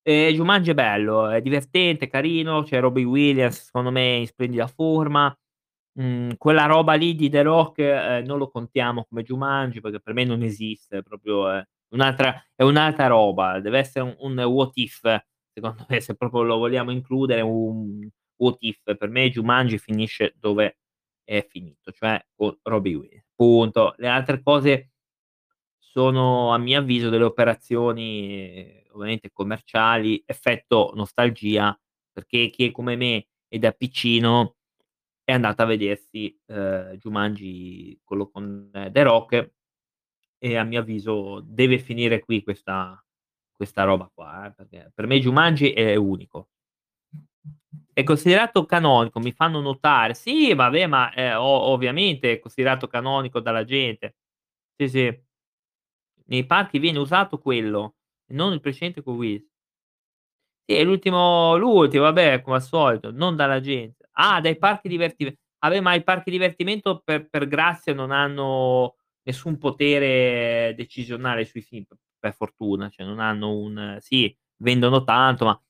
Ehm, 0.03 0.35
Jumanji 0.35 0.71
è 0.71 0.75
bello, 0.75 1.29
è 1.29 1.41
divertente, 1.43 2.09
carino, 2.09 2.63
c'è 2.63 2.81
Robin 2.81 3.07
Williams 3.07 3.65
secondo 3.67 3.91
me 3.91 4.17
in 4.19 4.27
splendida 4.27 4.67
forma. 4.69 5.37
Mhmm, 5.99 6.37
quella 6.39 6.67
roba 6.67 6.95
lì 6.95 7.15
di 7.17 7.29
The 7.31 7.43
Rock, 7.43 7.79
ehm, 7.81 8.25
non 8.27 8.39
lo 8.39 8.49
contiamo 8.51 9.05
come 9.07 9.23
Jumanji, 9.25 9.81
perché 9.81 10.01
per 10.01 10.15
me 10.15 10.25
non 10.25 10.43
esiste, 10.43 11.03
proprio 11.03 11.51
è 11.51 11.65
un'altra 11.91 12.35
è 12.55 12.63
un'altra 12.63 13.07
roba, 13.09 13.61
deve 13.61 13.79
essere 13.79 14.05
un 14.19 14.39
un 14.39 14.45
what 14.45 14.73
if, 14.77 15.01
secondo 15.53 15.87
me, 15.89 16.01
se 16.01 16.15
proprio 16.17 16.43
lo 16.43 16.59
vogliamo 16.59 16.91
includere, 16.93 17.41
un 17.43 18.09
what 18.37 18.57
if. 18.61 18.81
Per 18.85 19.09
me 19.09 19.31
Jumanji 19.31 19.79
finisce 19.79 20.35
dove 20.39 20.79
è 21.25 21.47
finito, 21.49 21.93
cioè 21.93 22.25
con 22.37 22.57
Robin 22.63 22.97
Williams, 22.99 23.25
punto. 23.35 23.95
Le 23.99 24.09
altre 24.09 24.43
cose 24.43 24.91
sono 25.79 26.53
a 26.55 26.59
mio 26.59 26.79
avviso 26.81 27.09
delle 27.11 27.25
operazioni 27.25 28.85
ovviamente 28.93 29.31
commerciali, 29.33 30.23
effetto 30.27 30.93
nostalgia, 30.95 31.79
perché 32.13 32.51
chi 32.51 32.67
è 32.69 32.71
come 32.73 32.97
me 32.97 33.27
e 33.49 33.59
da 33.59 33.73
piccino 33.73 34.57
è 35.25 35.33
andato 35.33 35.63
a 35.63 35.67
vedersi, 35.67 36.37
ehm, 36.47 36.95
Jumanji, 36.97 38.01
quello 38.05 38.29
con 38.31 38.71
The 38.73 39.03
Rock 39.05 39.53
e 40.39 40.57
a 40.57 40.65
mio 40.65 40.81
avviso 40.81 41.41
deve 41.45 41.79
finire 41.79 42.21
qui 42.21 42.43
questa 42.43 43.01
questa 43.59 43.83
roba 43.85 44.09
qua, 44.15 44.47
eh, 44.47 44.53
perché 44.55 44.93
per 44.95 45.07
me 45.09 45.19
Jumanji 45.21 45.73
è 45.73 45.97
unico. 45.97 46.49
È 47.93 48.03
considerato 48.05 48.65
canonico, 48.67 49.19
mi 49.21 49.33
fanno 49.33 49.61
notare. 49.61 50.15
Sì, 50.15 50.55
vabbè, 50.55 50.87
ma, 50.87 51.13
ehm, 51.13 51.37
o 51.39 51.43
ovviamente 51.73 52.33
è 52.33 52.39
considerato 52.39 52.87
canonico 52.87 53.41
dalla 53.41 53.65
gente. 53.65 54.17
Sì, 54.77 54.89
sì. 54.89 55.23
Nei 56.27 56.45
parchi 56.47 56.79
viene 56.79 56.99
usato 56.99 57.39
quello, 57.39 57.97
non 58.33 58.53
il 58.53 58.61
precedente 58.61 59.03
con 59.03 59.17
Will. 59.17 59.45
Sì, 60.71 60.75
è 60.75 60.85
l'ultimo 60.85 61.57
l'ultimo, 61.57 62.03
vabbè, 62.03 62.43
come 62.43 62.57
al 62.57 62.63
solito, 62.63 63.11
non 63.11 63.35
dalla 63.37 63.59
gente. 63.59 64.07
Ah, 64.13 64.39
dai 64.43 64.59
parchi 64.59 64.87
divertive 64.89 65.39
vabbè, 65.59 65.81
ma 65.81 65.95
i 65.95 66.03
parchi 66.03 66.31
divertimento 66.31 67.01
per 67.03 67.27
per 67.31 67.49
grazia 67.49 67.95
non 67.95 68.11
hanno 68.11 68.97
nessun 69.29 69.59
potere 69.59 70.75
decisionale 70.77 71.45
sui 71.45 71.63
film, 71.63 71.85
per 72.19 72.35
fortuna, 72.35 72.89
cioè 72.91 73.07
non 73.07 73.21
hanno 73.21 73.57
un 73.57 73.97
sì, 74.01 74.35
vendono 74.63 75.05
tanto, 75.05 75.45
ma 75.45 75.61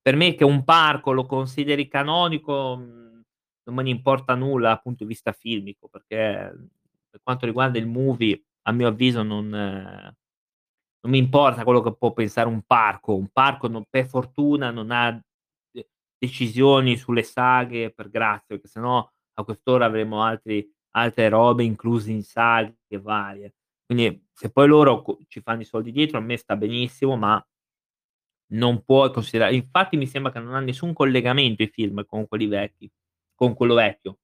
per 0.00 0.16
me 0.16 0.34
che 0.34 0.44
un 0.44 0.64
parco 0.64 1.12
lo 1.12 1.26
consideri 1.26 1.88
canonico, 1.88 2.76
mhmm, 2.76 3.22
non 3.64 3.74
me 3.76 3.82
ne 3.84 3.90
importa 3.90 4.34
nulla 4.34 4.68
dal 4.70 4.82
punto 4.82 5.04
di 5.04 5.10
vista 5.10 5.32
filmico, 5.32 5.88
perché, 5.88 6.52
mhmm, 6.54 6.66
per 7.10 7.20
quanto 7.22 7.46
riguarda 7.46 7.78
il 7.78 7.86
movie, 7.86 8.42
a 8.62 8.72
mio 8.72 8.88
avviso 8.88 9.22
non 9.22 9.48
non 11.04 11.10
mi 11.12 11.18
importa 11.18 11.64
quello 11.64 11.80
che 11.80 11.96
può 11.96 12.12
pensare 12.12 12.48
un 12.48 12.62
parco. 12.62 13.14
Un 13.16 13.28
parco 13.30 13.68
non 13.68 13.84
per 13.90 14.06
fortuna 14.06 14.70
non 14.70 14.90
ha, 14.92 15.20
decisioni 16.18 16.96
sulle 16.96 17.22
saghe 17.24 17.90
per 17.92 18.08
grazia, 18.10 18.44
perché 18.56 18.68
se 18.68 18.80
no 18.80 19.12
a 19.34 19.44
quest'ora 19.44 19.86
avremo 19.86 20.22
altri 20.22 20.68
altre 20.92 21.28
robe 21.28 21.64
incluse 21.64 22.10
in 22.10 22.22
saghe 22.22 22.98
varie. 23.00 23.54
Quindi 23.86 24.26
se 24.32 24.50
poi 24.50 24.68
loro 24.68 25.04
ci 25.28 25.40
fanno 25.42 25.62
i 25.62 25.64
soldi 25.64 25.92
dietro 25.92 26.18
a 26.18 26.20
me 26.22 26.36
sta 26.36 26.56
benissimo, 26.56 27.16
ma 27.16 27.44
non 28.52 28.82
puoi 28.84 29.10
considera 29.12 29.50
infatti 29.50 29.96
mi 29.96 30.06
sembra 30.06 30.30
che 30.32 30.38
non 30.38 30.54
ha 30.54 30.60
nessun 30.60 30.92
collegamento 30.92 31.62
i 31.62 31.68
film 31.68 32.04
con 32.04 32.26
quelli 32.28 32.46
vecchi 32.46 32.90
con 33.34 33.54
quello 33.54 33.74
vecchio. 33.74 34.16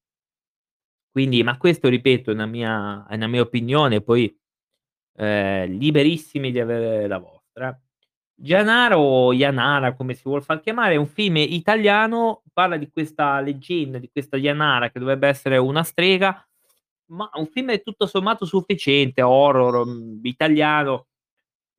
Quindi 1.15 1.41
ma 1.43 1.57
questo 1.57 1.89
ripeto 1.89 2.29
è 2.29 2.33
una 2.33 2.45
mia 2.45 3.05
è 3.07 3.15
una 3.15 3.27
mia 3.27 3.41
opinione, 3.41 4.01
poi, 4.01 4.33
ehm, 5.17 5.71
liberissimi 5.77 6.51
di 6.51 6.59
avere 6.59 7.07
la 7.07 7.17
vostra. 7.19 7.79
Janara 8.35 8.97
o 8.99 9.33
Janara, 9.33 9.95
come 9.95 10.13
si 10.15 10.23
vuol 10.25 10.43
far 10.43 10.61
chiamare, 10.61 10.93
è 10.95 10.97
un 10.97 11.07
film 11.07 11.37
italiano, 11.37 12.43
parla 12.53 12.77
di 12.77 12.89
questa 12.91 13.39
leggenda, 13.41 13.99
di 13.99 14.09
questa 14.11 14.37
Janara 14.37 14.91
che 14.91 14.99
dovrebbe 14.99 15.27
essere 15.27 15.57
una 15.57 15.83
strega, 15.83 16.47
ma 17.09 17.29
un 17.35 17.47
film 17.47 17.81
tutto 17.83 18.07
sommato 18.07 18.45
sufficiente, 18.45 19.21
horror, 19.21 19.85
mhmm, 19.87 20.19
italiano. 20.23 21.07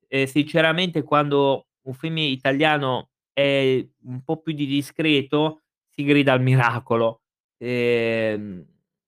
E 0.08 0.26
sinceramente 0.26 1.02
quando 1.02 1.66
un 1.82 1.94
film 1.94 2.18
italiano 2.18 3.10
è 3.32 3.86
un 4.04 4.22
po' 4.24 4.40
più 4.42 4.52
di 4.54 4.66
discreto, 4.66 5.62
si 5.88 6.04
grida 6.04 6.32
al 6.32 6.42
miracolo. 6.42 7.22
Ehm, 7.58 8.64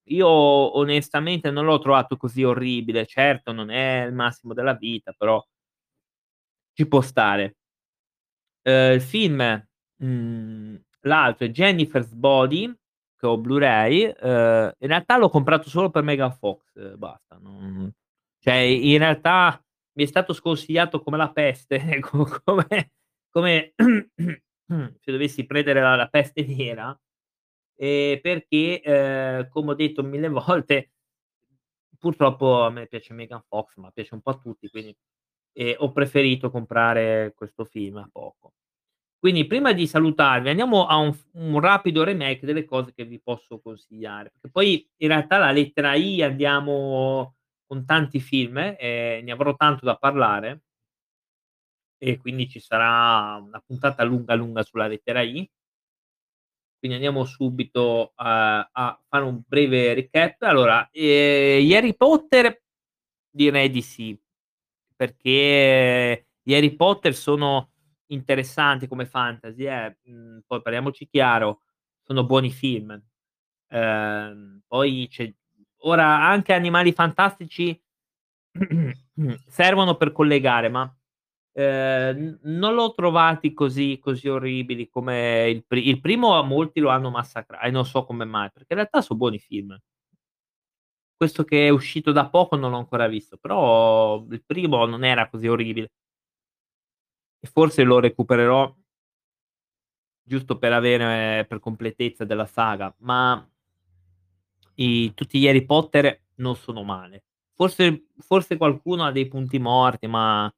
io 0.09 0.27
onestamente 0.29 1.51
non 1.51 1.65
l'ho 1.65 1.79
trovato 1.79 2.17
così 2.17 2.43
orribile. 2.43 3.05
Certo, 3.05 3.51
non 3.53 3.69
è 3.71 4.05
il 4.05 4.13
massimo 4.13 4.53
della 4.53 4.73
vita, 4.75 5.13
però 5.17 5.43
ci 6.75 6.85
può 6.87 7.01
stare. 7.01 7.55
Ehm, 8.65 8.93
il 8.95 9.01
film, 9.01 9.65
mhmm, 9.97 10.81
l'altro 11.01 11.45
è 11.45 11.49
Jennifer's 11.49 12.13
Body, 12.13 12.73
che 13.23 13.29
ho 13.29 13.37
Blu-ray, 13.37 14.03
ehm, 14.19 14.73
in 14.79 14.87
realtà 14.87 15.17
l'ho 15.17 15.29
comprato 15.29 15.69
solo 15.69 15.89
per 15.89 16.03
Megan 16.03 16.33
Fox, 16.33 16.95
basta, 16.97 17.37
non 17.41 17.89
cioè 18.39 18.55
in 18.57 18.97
realtà 18.97 19.63
mi 19.93 20.03
è 20.03 20.05
stato 20.07 20.33
sconsigliato 20.33 21.01
come 21.01 21.15
la 21.17 21.31
peste, 21.31 21.79
co 22.01 22.27
come 22.43 22.91
come 23.29 23.73
se 24.99 25.11
dovessi 25.11 25.45
prendere 25.45 25.79
la 25.81 25.95
la 25.95 26.07
peste 26.09 26.43
nera, 26.45 26.97
ehm, 27.77 28.19
perché, 28.21 29.47
come 29.49 29.71
ho 29.71 29.75
detto 29.75 30.03
1000 30.03 30.27
volte, 30.29 30.91
purtroppo 31.99 32.63
a 32.63 32.69
me 32.69 32.87
piace 32.87 33.13
Megan 33.13 33.41
Fox, 33.47 33.75
ma 33.77 33.91
piace 33.91 34.13
un 34.15 34.21
po' 34.21 34.31
a 34.31 34.37
tutti, 34.37 34.69
quindi, 34.69 34.95
ho 35.77 35.91
preferito 35.93 36.51
comprare 36.51 37.33
questo 37.35 37.65
film 37.65 37.97
a 37.97 38.09
poco. 38.11 38.51
Quindi 39.23 39.47
prima 39.47 39.71
di 39.71 39.87
salutarvi 39.87 40.49
andiamo 40.49 40.85
a 40.85 40.97
un 40.97 41.15
un 41.35 41.57
rapido 41.61 42.03
remake 42.03 42.45
delle 42.45 42.65
cose 42.65 42.91
che 42.93 43.05
vi 43.05 43.21
posso 43.21 43.61
consigliare, 43.61 44.31
perché 44.31 44.49
poi 44.49 44.85
in 44.97 45.07
realtà 45.07 45.37
la 45.37 45.51
lettera 45.51 45.93
I 45.95 46.21
andiamo 46.21 47.35
con 47.65 47.85
tanti 47.85 48.19
film, 48.19 48.57
e 48.57 49.21
ne 49.23 49.31
avrò 49.31 49.55
tanto 49.55 49.85
da 49.85 49.95
parlare 49.95 50.59
e 52.01 52.17
quindi 52.17 52.49
ci 52.49 52.59
sarà 52.59 53.37
una 53.41 53.61
puntata 53.65 54.03
lunga, 54.03 54.35
lunga 54.35 54.63
sulla 54.63 54.87
lettera 54.87 55.21
I. 55.21 55.47
Quindi 56.83 56.97
andiamo 56.97 57.23
subito 57.23 58.11
a 58.15 58.69
a 58.73 59.01
fare 59.07 59.23
un 59.23 59.41
breve 59.47 59.93
recap. 59.93 60.41
Allora, 60.41 60.85
gli 60.91 61.73
Harry 61.73 61.95
Potter 61.95 62.61
direi 63.29 63.69
di 63.69 63.81
sì, 63.81 64.19
perché 64.95 66.27
gli 66.41 66.53
Harry 66.53 66.75
Potter 66.75 67.15
sono 67.15 67.71
interessanti 68.13 68.87
come 68.87 69.05
fantasy 69.05 69.65
eh, 69.65 69.97
mhmm, 70.03 70.41
poi 70.47 70.61
parliamoci 70.61 71.07
chiaro, 71.07 71.61
sono 72.03 72.25
buoni 72.25 72.51
film. 72.51 73.01
Ehm, 73.69 74.61
poi 74.67 75.07
c'è 75.09 75.31
ora 75.85 76.21
anche 76.27 76.53
Animali 76.53 76.93
Fantastici 76.93 77.79
servono 79.47 79.95
per 79.97 80.11
collegare, 80.11 80.69
ma, 80.69 80.83
n 81.55 82.39
non 82.43 82.73
l'ho 82.75 82.93
trovati 82.95 83.53
così 83.53 83.99
così 84.01 84.27
orribili 84.29 84.89
come 84.89 85.49
il 85.49 85.65
pri 85.65 85.87
il 85.89 85.99
primo 86.01 86.35
a 86.37 86.43
molti 86.43 86.79
lo 86.79 86.89
hanno 86.89 87.09
massacra 87.11 87.61
e 87.61 87.71
non 87.71 87.85
so 87.85 88.05
come 88.05 88.25
mai, 88.25 88.49
perché 88.51 88.73
in 88.73 88.77
realtà 88.79 89.01
so 89.01 89.15
buoni 89.15 89.39
film. 89.39 89.77
Questo 91.15 91.43
che 91.43 91.67
è 91.67 91.69
uscito 91.69 92.11
da 92.11 92.27
poco 92.29 92.55
non 92.55 92.71
l'ho 92.71 92.77
ancora 92.77 93.07
visto, 93.07 93.37
però 93.37 94.23
il 94.29 94.43
primo 94.45 94.85
non 94.85 95.03
era 95.03 95.29
così 95.29 95.47
orribile. 95.47 95.91
E 97.45 97.47
forse 97.51 97.83
lo 97.83 97.99
recupererò 97.99 98.73
giusto 100.25 100.57
per 100.57 100.71
avere 100.71 101.45
per 101.45 101.59
completezza 101.59 102.23
della 102.23 102.45
saga, 102.45 102.93
ma 102.99 103.45
i 104.75 105.13
tutti 105.13 105.39
gli 105.39 105.47
Harry 105.47 105.65
Potter 105.65 106.21
non 106.35 106.55
sono 106.55 106.83
male. 106.83 107.23
Forse 107.55 108.05
forse 108.19 108.57
qualcuno 108.57 109.03
ha 109.03 109.11
dei 109.11 109.27
punti 109.27 109.59
morti, 109.59 110.07
ma 110.07 110.51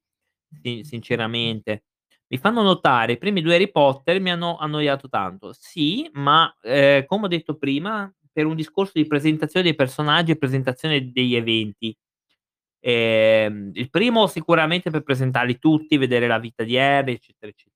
sin 0.62 0.84
sinceramente. 0.86 1.84
Mi 2.28 2.38
fanno 2.38 2.62
notare 2.62 3.14
i 3.14 3.18
primi 3.18 3.42
2 3.42 3.56
Harry 3.56 3.72
Potter 3.72 4.20
mi 4.22 4.32
hanno 4.32 4.58
annoiato 4.58 5.10
tanto. 5.10 5.54
Sì, 5.54 6.10
ma, 6.14 6.54
ehm, 6.62 7.06
come 7.06 7.26
ho 7.26 7.28
detto 7.28 7.56
prima, 7.58 8.12
per 8.32 8.46
un 8.46 8.56
discorso 8.56 8.94
di 8.96 9.06
presentazione 9.08 9.66
dei 9.66 9.76
personaggi 9.76 10.32
e 10.32 10.38
presentazione 10.38 11.12
degli 11.12 11.36
eventi. 11.36 11.96
Ehm, 12.88 13.72
il 13.74 13.90
primo 13.90 14.28
sicuramente 14.28 14.92
per 14.92 15.02
presentarli 15.02 15.58
tutti, 15.58 15.98
vedere 15.98 16.28
la 16.28 16.38
vita 16.38 16.64
di 16.64 16.78
Harry, 16.78 17.14
eccetera, 17.14 17.52
ecce 17.52 17.70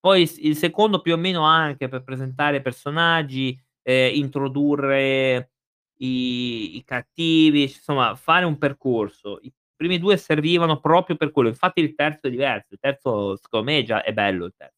poi 0.00 0.22
il 0.42 0.56
secondo 0.56 1.00
più 1.02 1.14
o 1.14 1.16
meno 1.18 1.42
anche 1.44 1.88
per 1.88 2.02
presentare 2.04 2.62
personaggi, 2.62 3.58
ehm, 3.82 4.14
introdurre 4.16 5.52
i 6.00 6.76
i 6.76 6.84
cattivi, 6.84 7.62
insomma 7.64 8.14
fare 8.16 8.44
un 8.46 8.58
percorso. 8.58 9.38
I 9.42 9.52
primi 9.76 9.98
2 9.98 10.16
servivano 10.18 10.80
proprio 10.80 11.16
per 11.16 11.30
quello, 11.32 11.48
infatti 11.50 11.80
il 11.80 11.94
terzo 11.94 12.26
è 12.28 12.30
diverso, 12.30 12.74
il 12.74 12.78
terzo 12.80 13.36
secondo 13.36 13.70
me 13.72 13.82
già 13.84 14.02
è 14.04 14.12
bello 14.12 14.46
il 14.46 14.54
ter 14.56 14.70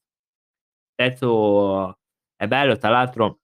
terzo 1.01 1.97
è 2.35 2.49
bello, 2.49 2.77
tra 2.77 2.89
l'altro 2.91 3.39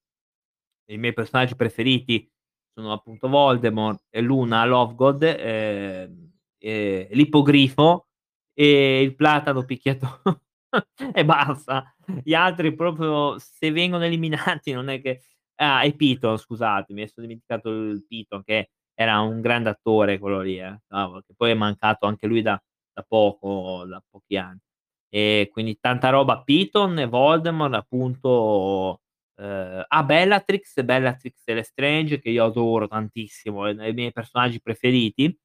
i 0.90 0.98
miei 0.98 1.12
personaggi 1.14 1.56
preferiti 1.56 2.28
sono 2.74 2.92
appunto 2.92 3.28
Voldemort 3.28 4.04
e 4.10 4.20
Luna 4.20 4.64
Lovegood, 4.64 5.22
ehm, 5.22 6.32
e 6.58 7.08
l'Ippogrifo 7.12 8.08
e 8.52 9.00
il 9.02 9.14
Platano 9.14 9.64
Picchiato 9.64 10.20
e 11.14 11.24
basta. 11.24 11.94
Gli 12.22 12.34
altri 12.34 12.74
proprio 12.74 13.38
se 13.38 13.70
vengono 13.70 14.04
eliminati 14.04 14.72
non 14.72 14.88
è 14.88 15.00
che 15.00 15.22
ah, 15.56 15.84
e 15.84 15.94
Piton 15.94 16.36
scusatemi, 16.36 17.00
mi 17.02 17.08
son 17.08 17.24
dimenticato 17.24 17.70
il 17.70 18.04
Piton 18.06 18.42
che 18.42 18.70
era 18.94 19.20
un 19.20 19.40
grande 19.40 19.70
attore 19.70 20.18
quello 20.18 20.40
lì 20.40 20.58
eh, 20.58 20.80
che 20.88 21.34
poi 21.36 21.50
è 21.50 21.54
mancato 21.54 22.06
anche 22.06 22.26
lui 22.26 22.42
da 22.42 22.60
da 22.94 23.02
poco, 23.06 23.84
da 23.86 24.02
pochi 24.08 24.36
anni. 24.36 24.60
E 25.08 25.48
quindi 25.52 25.78
tanta 25.80 26.10
roba 26.10 26.42
Piton 26.42 26.98
e 26.98 27.06
Voldemort 27.06 27.74
appunto, 27.74 29.02
ehm, 29.36 29.84
ah, 29.88 30.04
Bellatrix, 30.04 30.82
Bellatrix 30.82 31.42
e 31.46 31.54
Lestrange 31.54 32.18
che 32.20 32.30
io 32.30 32.44
adoro 32.44 32.86
tantissimo, 32.88 33.66
è 33.66 33.74
dei 33.74 33.92
miei 33.94 34.12
personaggi 34.12 34.60
preferiti. 34.60 35.36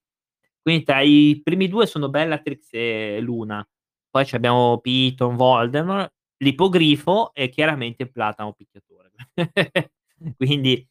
Quindi 0.62 0.84
tra 0.84 1.02
i 1.02 1.40
primi 1.44 1.68
2 1.68 1.86
sono 1.88 2.10
Bellatrix 2.10 2.70
e 2.74 3.20
Luna. 3.22 3.66
Poi 4.10 4.26
c'abbiamo 4.26 4.80
Piton, 4.80 5.36
Voldemort, 5.36 6.14
l'Ippogrifo 6.38 7.34
e 7.34 7.50
chiaramente 7.50 8.08
Platano 8.10 8.54
Picchiatore. 8.54 9.12
Quindi 10.38 10.86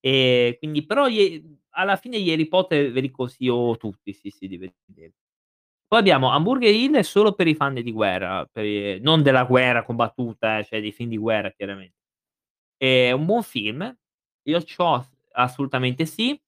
ehm, 0.00 0.56
quindi 0.58 0.84
però 0.86 1.08
gli 1.08 1.42
alla 1.76 1.96
fine 1.96 2.20
gli 2.20 2.30
Harry 2.30 2.48
Potter 2.48 2.90
ve 2.92 3.00
li 3.00 3.10
consiglio 3.10 3.76
tutti, 3.78 4.12
sì, 4.12 4.30
sì, 4.30 4.48
di 4.48 4.56
vedere. 4.56 5.12
Poi 5.88 5.98
abbiamo 6.00 6.30
Hamburger 6.30 6.74
Hill 6.74 7.00
solo 7.00 7.34
per 7.34 7.46
i 7.48 7.54
fan 7.54 7.74
di 7.74 7.92
guerra, 7.92 8.48
i 8.54 8.98
non 9.02 9.22
della 9.22 9.44
guerra 9.44 9.84
combattuta 9.84 10.58
eh, 10.58 10.64
cioè 10.64 10.80
dei 10.80 10.92
film 10.92 11.10
di 11.10 11.18
guerra 11.18 11.50
chiaramen 11.52 11.90
È 12.80 13.10
un 13.12 13.24
buon 13.24 13.42
film, 13.42 13.96
io 14.42 14.60
s 14.60 14.76
assolutamente 15.32 16.04
sì. 16.04 16.38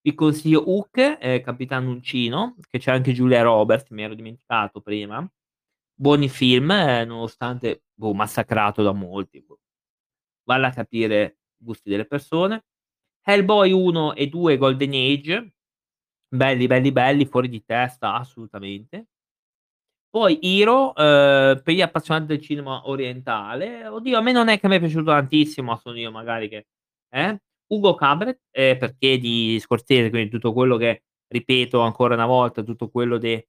Vi 0.00 0.14
consiglio 0.14 0.62
Hook, 0.70 1.18
ehm, 1.20 1.42
Capitan 1.42 1.86
Uncino, 1.86 2.56
che 2.70 2.78
c'è 2.78 2.92
anche 2.92 3.12
Julia 3.12 3.42
Roberts, 3.42 3.90
mi 3.90 4.02
ero 4.02 4.14
dimenticato 4.14 4.80
prima. 4.80 5.28
Buoni 5.94 6.28
film, 6.30 6.68
nonostante, 7.06 7.84
boh, 7.94 8.14
massacrato 8.14 8.82
da 8.82 8.92
molti, 8.92 9.42
boh. 9.42 9.58
Vale 10.44 10.66
a 10.68 10.72
capire 10.72 11.38
gusti 11.56 11.90
delle 11.90 12.06
persone. 12.06 12.64
Hellboy 13.22 13.72
1 13.72 14.14
e 14.14 14.28
2 14.28 14.56
Golden 14.58 14.92
Age, 14.94 15.54
belli, 16.28 16.66
belli, 16.68 16.92
belli, 16.92 17.26
fuori 17.26 17.48
di 17.48 17.64
testa 17.64 18.14
assolutamente. 18.14 19.06
Poi 20.16 20.38
Hero, 20.40 20.94
ehm, 20.94 21.60
per 21.62 21.74
gli 21.74 21.82
appassionati 21.82 22.24
del 22.24 22.40
cinema 22.40 22.88
orientale, 22.88 23.86
oddio 23.86 24.16
a 24.16 24.22
me 24.22 24.32
non 24.32 24.48
è 24.48 24.58
che 24.58 24.66
m'è 24.66 24.78
piaciuto 24.78 25.10
tantissimo, 25.10 25.76
sono 25.76 25.98
io 25.98 26.10
magari 26.10 26.48
che 26.48 26.66
eh. 27.10 27.38
Ugo 27.66 27.94
Cabret, 27.94 28.40
ehm, 28.50 28.78
perché 28.78 29.18
di 29.18 29.58
Scorsese, 29.60 30.08
quindi 30.08 30.30
tutto 30.30 30.54
quello 30.54 30.78
che 30.78 31.02
ripeto 31.28 31.80
ancora 31.80 32.14
una 32.14 32.24
volta, 32.24 32.62
tutto 32.62 32.88
quello 32.88 33.18
de 33.18 33.48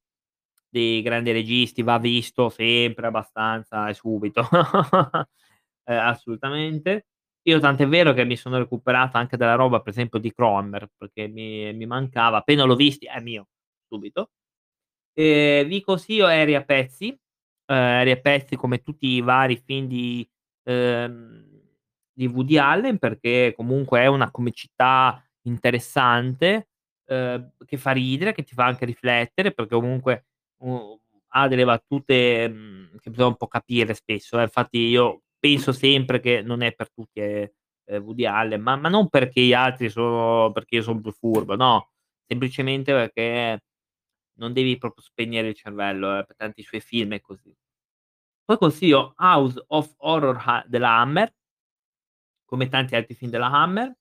dei 0.69 1.01
grandi 1.01 1.31
registi 1.31 1.83
va 1.83 1.97
visto 1.99 2.49
sempre 2.49 3.07
abbastanza 3.07 3.87
e 3.87 3.93
subito. 3.93 4.41
ehm, 5.85 5.97
assolutamente. 5.99 7.07
Io 7.43 7.59
tant'è 7.59 7.87
vero 7.87 8.11
che 8.13 8.25
mi 8.25 8.35
sono 8.35 8.57
recuperato 8.57 9.15
anche 9.17 9.37
della 9.37 9.55
roba, 9.55 9.79
per 9.81 9.93
esempio 9.93 10.19
di 10.19 10.33
Cronenberg, 10.33 10.89
perché 10.97 11.27
mi 11.29 11.73
mi 11.73 11.85
mancava, 11.85 12.37
appena 12.39 12.63
l'ho 12.65 12.75
visti: 12.75 13.05
"È 13.07 13.21
mio", 13.21 13.47
subito. 13.87 14.31
Ehm, 15.19 15.67
vi 15.67 15.81
consiglio 15.81 16.27
Aerei 16.27 16.53
a 16.53 16.63
pezzi, 16.63 17.07
ehm, 17.09 17.75
Aerei 17.75 18.11
a 18.13 18.17
pezzi 18.17 18.55
come 18.55 18.83
tutti 18.83 19.07
i 19.07 19.21
vari 19.21 19.57
film 19.57 19.87
di 19.87 20.27
ehm, 20.63 21.45
di 22.13 22.27
Woody 22.27 22.57
Allen, 22.57 22.97
perché 22.99 23.53
comunque 23.55 24.01
è 24.01 24.05
una 24.07 24.29
comicità 24.31 25.19
interessante, 25.43 26.69
ehm, 27.07 27.51
che 27.65 27.77
fa 27.77 27.91
ridere, 27.91 28.33
che 28.33 28.43
ti 28.43 28.53
fa 28.53 28.65
anche 28.65 28.85
riflettere, 28.85 29.51
perché 29.53 29.73
comunque 29.75 30.25
u 30.63 30.99
ha 31.29 31.47
delle 31.47 31.65
battute, 31.65 32.47
mhmm, 32.49 32.97
che 32.99 33.09
bisogna 33.09 33.29
un 33.29 33.37
po' 33.37 33.47
capire 33.47 33.93
spesso, 33.95 34.37
eh. 34.39 34.43
Infatti 34.43 34.77
io 34.79 35.23
penso 35.39 35.71
sempre 35.71 36.19
che 36.19 36.41
non 36.43 36.61
è 36.61 36.73
per 36.73 36.91
tutti, 36.91 37.19
ehm, 37.21 37.47
ehm, 37.85 38.03
Woody 38.03 38.25
Allen, 38.25 38.61
ma 38.61 38.75
ma 38.75 38.89
non 38.89 39.09
perché 39.09 39.41
gli 39.41 39.53
altri 39.53 39.89
sono 39.89 40.51
perché 40.51 40.75
io 40.75 40.81
son 40.83 41.01
più 41.01 41.11
furbo, 41.11 41.55
no, 41.55 41.89
semplicemente 42.27 42.93
perché 42.93 43.61
non 44.37 44.53
devi 44.53 44.77
proprio 44.77 45.03
spegnere 45.03 45.49
il 45.49 45.55
cervello, 45.55 46.19
eh, 46.19 46.25
per 46.25 46.35
tanti 46.35 46.63
suoi 46.63 46.81
film 46.81 47.13
è 47.13 47.21
così. 47.21 47.55
Poi 48.45 48.57
consiglio 48.57 49.13
House 49.17 49.63
of 49.67 49.93
Horror 49.97 50.41
ha 50.45 50.63
della 50.67 50.97
Hammer 50.99 51.31
come 52.47 52.69
tanti 52.69 52.95
altri 52.95 53.13
film 53.13 53.29
della 53.29 53.51
Hammer. 53.51 53.93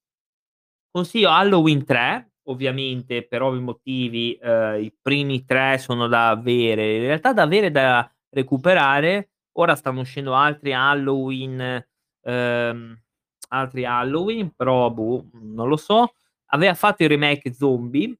Consiglio 0.90 1.30
Halloween 1.30 1.84
3, 1.84 2.30
ovviamente 2.44 3.26
per 3.26 3.42
ovvi 3.42 3.60
motivi, 3.60 4.38
ehm, 4.40 4.82
i 4.82 4.94
primi 5.02 5.44
3 5.44 5.78
sono 5.78 6.06
da 6.06 6.30
avere, 6.30 6.96
in 6.96 7.02
realtà 7.02 7.32
da 7.32 7.42
avere 7.42 7.66
e 7.66 7.70
da 7.70 8.10
recuperare. 8.30 9.30
Ora 9.58 9.74
stanno 9.74 10.00
uscendo 10.00 10.34
altri 10.34 10.72
Halloween, 10.72 11.84
ehm, 12.22 13.00
altri 13.48 13.84
Halloween, 13.84 14.54
però 14.54 14.90
boh, 14.90 15.28
non 15.32 15.68
lo 15.68 15.76
so. 15.76 16.14
Aveva 16.50 16.74
fatto 16.74 17.02
il 17.02 17.08
remake 17.08 17.52
zombie, 17.52 18.16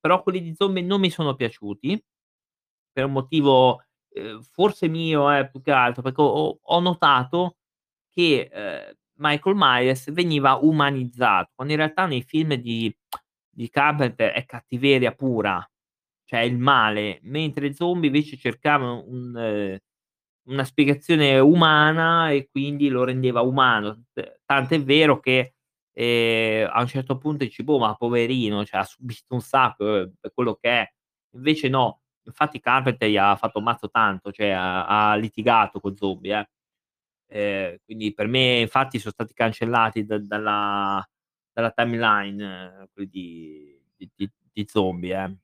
però 0.00 0.22
quelli 0.22 0.40
di 0.42 0.54
zombie 0.56 0.82
non 0.82 1.00
mi 1.00 1.10
sono 1.10 1.34
piaciuti, 1.34 2.02
per 2.92 3.04
un 3.06 3.12
motivo, 3.12 3.82
ehm, 4.14 4.42
forse 4.42 4.88
mio 4.88 5.30
eh, 5.32 5.48
più 5.50 5.60
che 5.62 5.72
altro, 5.72 6.02
perché 6.02 6.20
ho 6.22 6.58
ho 6.62 6.80
notato 6.80 7.56
che, 8.10 8.48
ehm, 8.52 8.92
Michael 9.20 9.56
Myers 9.58 10.12
veniva 10.12 10.56
umanizzato, 10.56 11.50
quando 11.54 11.74
in 11.74 11.80
realtà 11.80 12.06
nei 12.06 12.22
film 12.22 12.54
di 12.54 12.94
di 13.50 13.68
Carpenter 13.70 14.32
è 14.32 14.44
cattiveria 14.46 15.12
pura, 15.14 15.66
cioè 16.24 16.40
il 16.42 16.58
male, 16.58 17.18
mentre 17.24 17.66
i 17.68 17.74
zombie 17.74 18.08
invece 18.08 18.36
cercavano 18.38 19.04
un 19.08 19.78
una 20.48 20.64
spiegazione 20.64 21.38
umana 21.40 22.30
e 22.32 22.48
quindi 22.50 22.88
lo 22.88 23.04
rendeva 23.04 23.42
umano. 23.42 24.04
Tant'è 24.46 24.82
vero 24.82 25.20
che, 25.20 25.56
ehm, 26.02 26.68
a 26.72 26.80
un 26.80 26.86
certo 26.86 27.18
punto 27.18 27.44
dici: 27.44 27.62
"Boh, 27.64 27.78
ma 27.78 27.94
poverino, 27.94 28.64
cioè 28.64 28.80
ha 28.80 28.84
subito 28.84 29.34
un 29.34 29.40
sacco, 29.40 29.96
ehm, 29.96 30.12
per 30.20 30.32
quello 30.34 30.54
che 30.56 30.68
è". 30.70 30.92
Invece 31.34 31.68
no, 31.68 32.02
infatti 32.24 32.60
Carpenter 32.60 33.08
gli 33.08 33.16
ha 33.16 33.36
fatto 33.36 33.60
mazzo 33.60 33.90
tanto, 33.90 34.30
cioè 34.32 34.50
ha 34.50 35.10
ha 35.12 35.16
litigato 35.16 35.80
con 35.80 35.96
zombie, 35.96 36.38
eh. 36.38 36.48
Ehm, 37.30 37.76
quindi 37.84 38.14
per 38.14 38.26
me 38.28 38.60
infatti 38.60 38.98
son 38.98 39.12
stati 39.12 39.34
cancellati 39.34 40.04
da 40.04 40.18
dalla 40.18 41.06
dalla 41.52 41.70
timeline 41.72 42.88
quelli 42.92 43.08
di 43.10 43.80
di 43.96 44.10
di 44.16 44.30
di 44.52 44.66
zombie, 44.68 45.14
eh. 45.24 45.36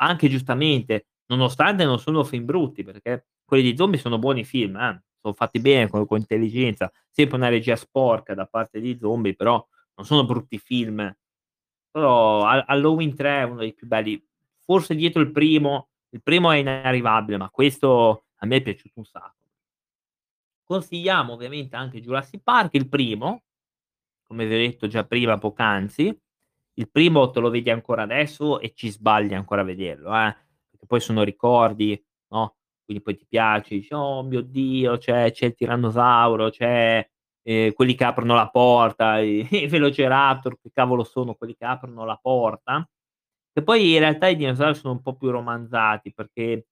Anche 0.00 0.28
giustamente, 0.28 1.06
nonostante 1.26 1.84
non 1.84 1.98
sono 1.98 2.24
film 2.24 2.44
brutti, 2.44 2.82
perché 2.84 3.26
quelli 3.44 3.62
di 3.70 3.76
zombie 3.76 3.98
sono 4.00 4.18
buoni 4.18 4.44
film, 4.44 4.76
eh, 4.76 5.02
son 5.20 5.34
fatti 5.34 5.60
bene, 5.60 5.88
con 5.88 6.06
con 6.06 6.18
intelligenza, 6.18 6.90
sempre 7.10 7.36
una 7.36 7.48
regia 7.48 7.76
sporca 7.76 8.34
da 8.34 8.46
parte 8.46 8.80
di 8.80 8.96
zombie, 9.00 9.34
però 9.34 9.64
non 9.98 10.06
sono 10.06 10.24
brutti 10.24 10.58
film. 10.58 11.14
Però 11.90 12.44
Ha 12.46 12.64
Halloween 12.68 13.14
3 13.16 13.40
è 13.40 13.44
uno 13.44 13.60
dei 13.60 13.74
più 13.74 13.86
belli, 13.88 14.22
forse 14.60 14.94
dietro 14.96 15.22
il 15.22 15.32
primo, 15.32 15.90
il 16.10 16.22
primo 16.22 16.50
è 16.52 16.58
inarrivabile, 16.58 17.38
ma 17.38 17.50
questo 17.50 18.26
a 18.38 18.46
me 18.46 18.56
è 18.56 18.62
piaciuto 18.62 18.94
un 19.00 19.04
sacco. 19.06 19.34
Consigliamo 20.70 21.32
ovviamente 21.32 21.76
anche 21.76 22.00
Jurassic 22.00 22.42
Park, 22.42 22.74
il 22.74 22.88
primo, 22.90 23.44
come 24.22 24.46
vi 24.46 24.54
ho 24.54 24.58
detto 24.58 24.86
già 24.86 25.04
prima 25.04 25.38
poc'anzi. 25.38 26.14
Il 26.74 26.90
primo 26.90 27.30
te 27.30 27.40
lo 27.40 27.48
vedi 27.50 27.70
ancora 27.70 28.02
adesso 28.02 28.60
e 28.60 28.72
ci 28.74 28.90
sbagli 28.90 29.32
ancora 29.34 29.62
a 29.62 29.64
vederlo, 29.64 30.10
eh, 30.14 30.36
perché 30.70 30.86
poi 30.86 31.00
sono 31.00 31.22
ricordi, 31.24 32.00
no, 32.28 32.56
quindi 32.84 33.02
poi 33.02 33.16
ti 33.16 33.26
piace, 33.26 33.76
dici: 33.76 33.94
"Oh 33.94 34.22
mio 34.22 34.42
Dio, 34.42 34.98
c'è 34.98 35.32
c'è 35.32 35.46
il 35.46 35.54
tirannosauro, 35.54 36.50
c'è, 36.50 37.08
ehm, 37.48 37.72
quelli 37.72 37.94
che 37.94 38.04
aprono 38.04 38.34
la 38.34 38.48
porta, 38.50 39.18
i 39.20 39.40
i 39.64 39.66
Velociraptor, 39.68 40.58
che 40.60 40.70
cavolo 40.72 41.04
sono 41.04 41.34
quelli 41.34 41.54
che 41.56 41.64
aprono 41.64 42.04
la 42.04 42.18
porta?" 42.20 42.86
Che 43.52 43.62
poi 43.64 43.94
in 43.94 43.98
realtà 44.00 44.28
i 44.28 44.36
dinosauri 44.36 44.74
sono 44.74 44.94
un 44.94 45.02
po' 45.02 45.16
più 45.16 45.30
romanzati, 45.30 46.12
perché 46.14 46.66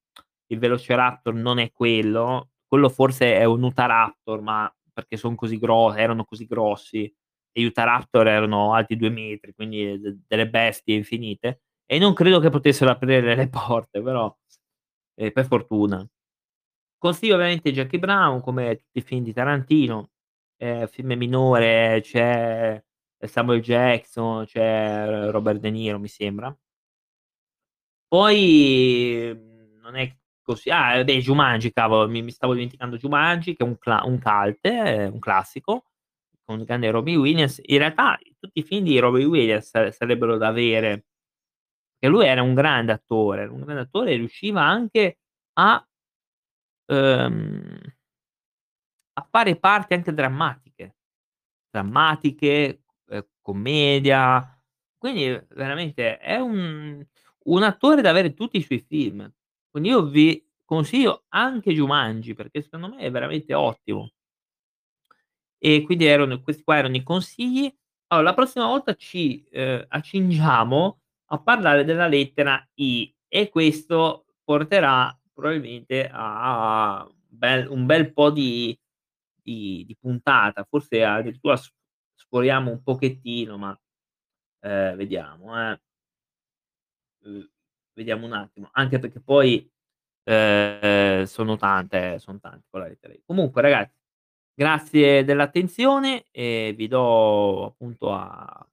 il 0.49 0.59
Velociraptor 0.59 1.35
non 1.35 1.59
è 1.59 1.73
quello, 1.73 2.51
quello 2.67 2.89
forse 2.89 3.37
è 3.37 3.45
un 3.45 3.63
Utahraptor, 3.65 4.41
ma 4.43 4.73
perché 4.93 5.17
son 5.17 5.35
così 5.35 5.59
gro 5.59 5.95
erano 5.95 6.25
così 6.25 6.47
grossi, 6.47 7.05
e 7.53 7.61
gli 7.61 7.65
Utahraptor 7.65 8.29
erano 8.29 8.75
alti 8.75 8.97
2 8.97 9.11
metri, 9.11 9.53
quindi 9.55 9.99
de 10.01 10.19
delle 10.27 10.49
bestie 10.49 10.95
infinite, 10.97 11.63
e 11.87 11.99
non 11.99 12.15
credo 12.15 12.39
che 12.41 12.51
potessero 12.51 12.91
aprire 12.91 13.35
le 13.35 13.49
porte, 13.49 14.01
però, 14.03 14.35
ehm, 15.17 15.33
per 15.33 15.47
fortuna. 15.47 16.07
Consiglio 16.99 17.35
ovviamente 17.37 17.73
Jackie 17.73 17.99
Brown, 17.99 18.41
come 18.43 18.77
tutti 18.77 18.99
i 18.99 19.03
film 19.03 19.23
di 19.25 19.33
Tarantino, 19.33 20.11
ehm, 20.59 20.87
film 20.89 21.13
minore 21.15 22.01
c'è 22.03 22.83
Samuel 23.27 23.61
Jackson, 23.63 24.45
c'è 24.47 25.31
Robert 25.31 25.61
De 25.61 25.71
Niro 25.71 25.99
mi 25.99 26.09
sembra. 26.09 26.57
Poi, 28.13 29.33
mhmm, 29.35 29.81
non 29.83 29.97
è 29.97 30.17
così 30.43 30.71
ah, 30.71 31.03
beh 31.03 31.19
Jumanji 31.19 31.73
cavolo, 31.73 32.09
mi 32.09 32.23
mi 32.23 32.31
stavo 32.31 32.53
dimenticando 32.55 32.97
Jumanji 32.97 33.57
che 33.57 33.65
è 33.65 33.67
un 33.67 33.77
cla 33.79 34.03
un 34.05 34.21
cult, 34.21 34.61
è 34.69 35.07
un 35.07 35.19
classico, 35.19 35.87
con 36.45 36.61
il 36.61 36.65
grande 36.67 36.91
Robin 36.91 37.19
Williams. 37.19 37.61
In 37.65 37.79
realtà 37.79 38.17
tutti 38.39 38.61
i 38.61 38.63
film 38.63 38.85
di 38.85 38.99
Robin 39.01 39.27
Williams 39.27 39.69
sa 39.69 39.91
sarebbero 39.91 40.37
da 40.39 40.47
avere, 40.49 41.07
e 41.99 42.09
lui 42.09 42.27
era 42.27 42.43
un 42.43 42.55
grande 42.55 42.93
attore, 42.93 43.47
un 43.47 43.63
grande 43.63 43.83
attore 43.83 44.17
riusciva 44.17 44.63
anche 44.63 45.19
a 45.55 45.85
uhm 46.89 47.96
a 49.19 49.27
fare 49.31 49.57
parti 49.57 49.95
anche 49.95 50.13
drammatiche. 50.15 50.97
Drammatiche, 51.71 52.83
ehm, 53.09 53.27
commedia, 53.43 54.61
quindi 54.99 55.29
veramente 55.51 56.19
è 56.19 56.39
un 56.39 57.05
un 57.47 57.63
attore 57.63 58.03
da 58.03 58.11
avere 58.11 58.35
tutti 58.35 58.57
i 58.59 58.63
suoi 58.63 58.81
film. 58.81 59.31
Quindi 59.71 59.91
io 59.91 60.05
vi 60.07 60.45
consiglio 60.65 61.25
anche 61.31 61.73
Jumanji, 61.73 62.35
perché 62.35 62.63
secondo 62.63 62.89
me 62.91 62.99
è 62.99 63.11
veramente 63.11 63.55
ottimo. 63.55 64.11
E 65.63 65.83
quindi 65.83 66.05
erano 66.07 66.41
questi 66.43 66.63
qua 66.63 66.77
erano 66.77 66.97
i 66.97 67.03
consigli. 67.03 67.73
Allora 68.09 68.29
la 68.29 68.35
prossima 68.35 68.67
volta 68.67 68.95
ci, 68.95 69.45
ehm, 69.51 69.85
accingiamo 69.89 71.01
a 71.31 71.39
parlare 71.41 71.85
della 71.85 72.07
lettera 72.07 72.65
I, 72.75 73.13
e 73.29 73.49
questo 73.49 74.27
porterà 74.45 75.17
probabilmente 75.33 76.09
a 76.13 77.07
bel 77.29 77.67
un 77.69 77.85
bel 77.87 78.13
po' 78.13 78.31
di 78.31 78.79
di 79.47 79.85
di 79.87 79.97
puntata, 80.01 80.65
forse 80.69 81.05
addirittura 81.05 81.57
sforiamo 82.17 82.71
un 82.73 82.83
pochettino, 82.83 83.57
ma, 83.59 83.79
ehm, 84.63 84.97
vediamo 84.97 85.71
eh. 85.73 85.81
Vediamo 87.95 88.27
un 88.27 88.33
attimo, 88.35 88.69
anche 88.73 88.99
perché 88.99 89.21
poi, 89.21 89.69
ehm, 90.25 91.25
sono 91.25 91.57
tante 91.57 92.15
eh, 92.15 92.19
son 92.19 92.39
tante 92.41 92.67
con 92.71 92.81
la 92.81 92.89
lettera. 92.89 93.15
Comunque 93.25 93.63
ragazzi, 93.63 93.95
grazie 94.55 95.25
dell'attenzione 95.25 96.27
e 96.31 96.75
vi 96.77 96.89
do 96.89 97.67
appunto 97.67 98.13
a 98.13 98.67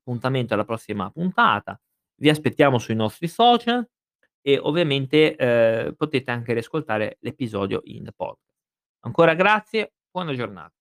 appuntamento 0.00 0.54
alla 0.54 0.64
prossima 0.64 1.10
puntata. 1.10 1.80
Vi 2.16 2.28
aspettiamo 2.30 2.78
sui 2.78 2.94
nostri 2.94 3.28
social 3.28 3.86
e 4.42 4.58
ovviamente, 4.58 5.36
ehm, 5.36 5.94
potete 5.94 6.30
anche 6.30 6.52
riascoltare 6.54 7.16
l'episodio 7.20 7.80
in 7.84 8.10
pod 8.14 8.36
Ancora 9.06 9.34
grazie, 9.34 9.94
buona 10.16 10.32
giornata. 10.34 10.72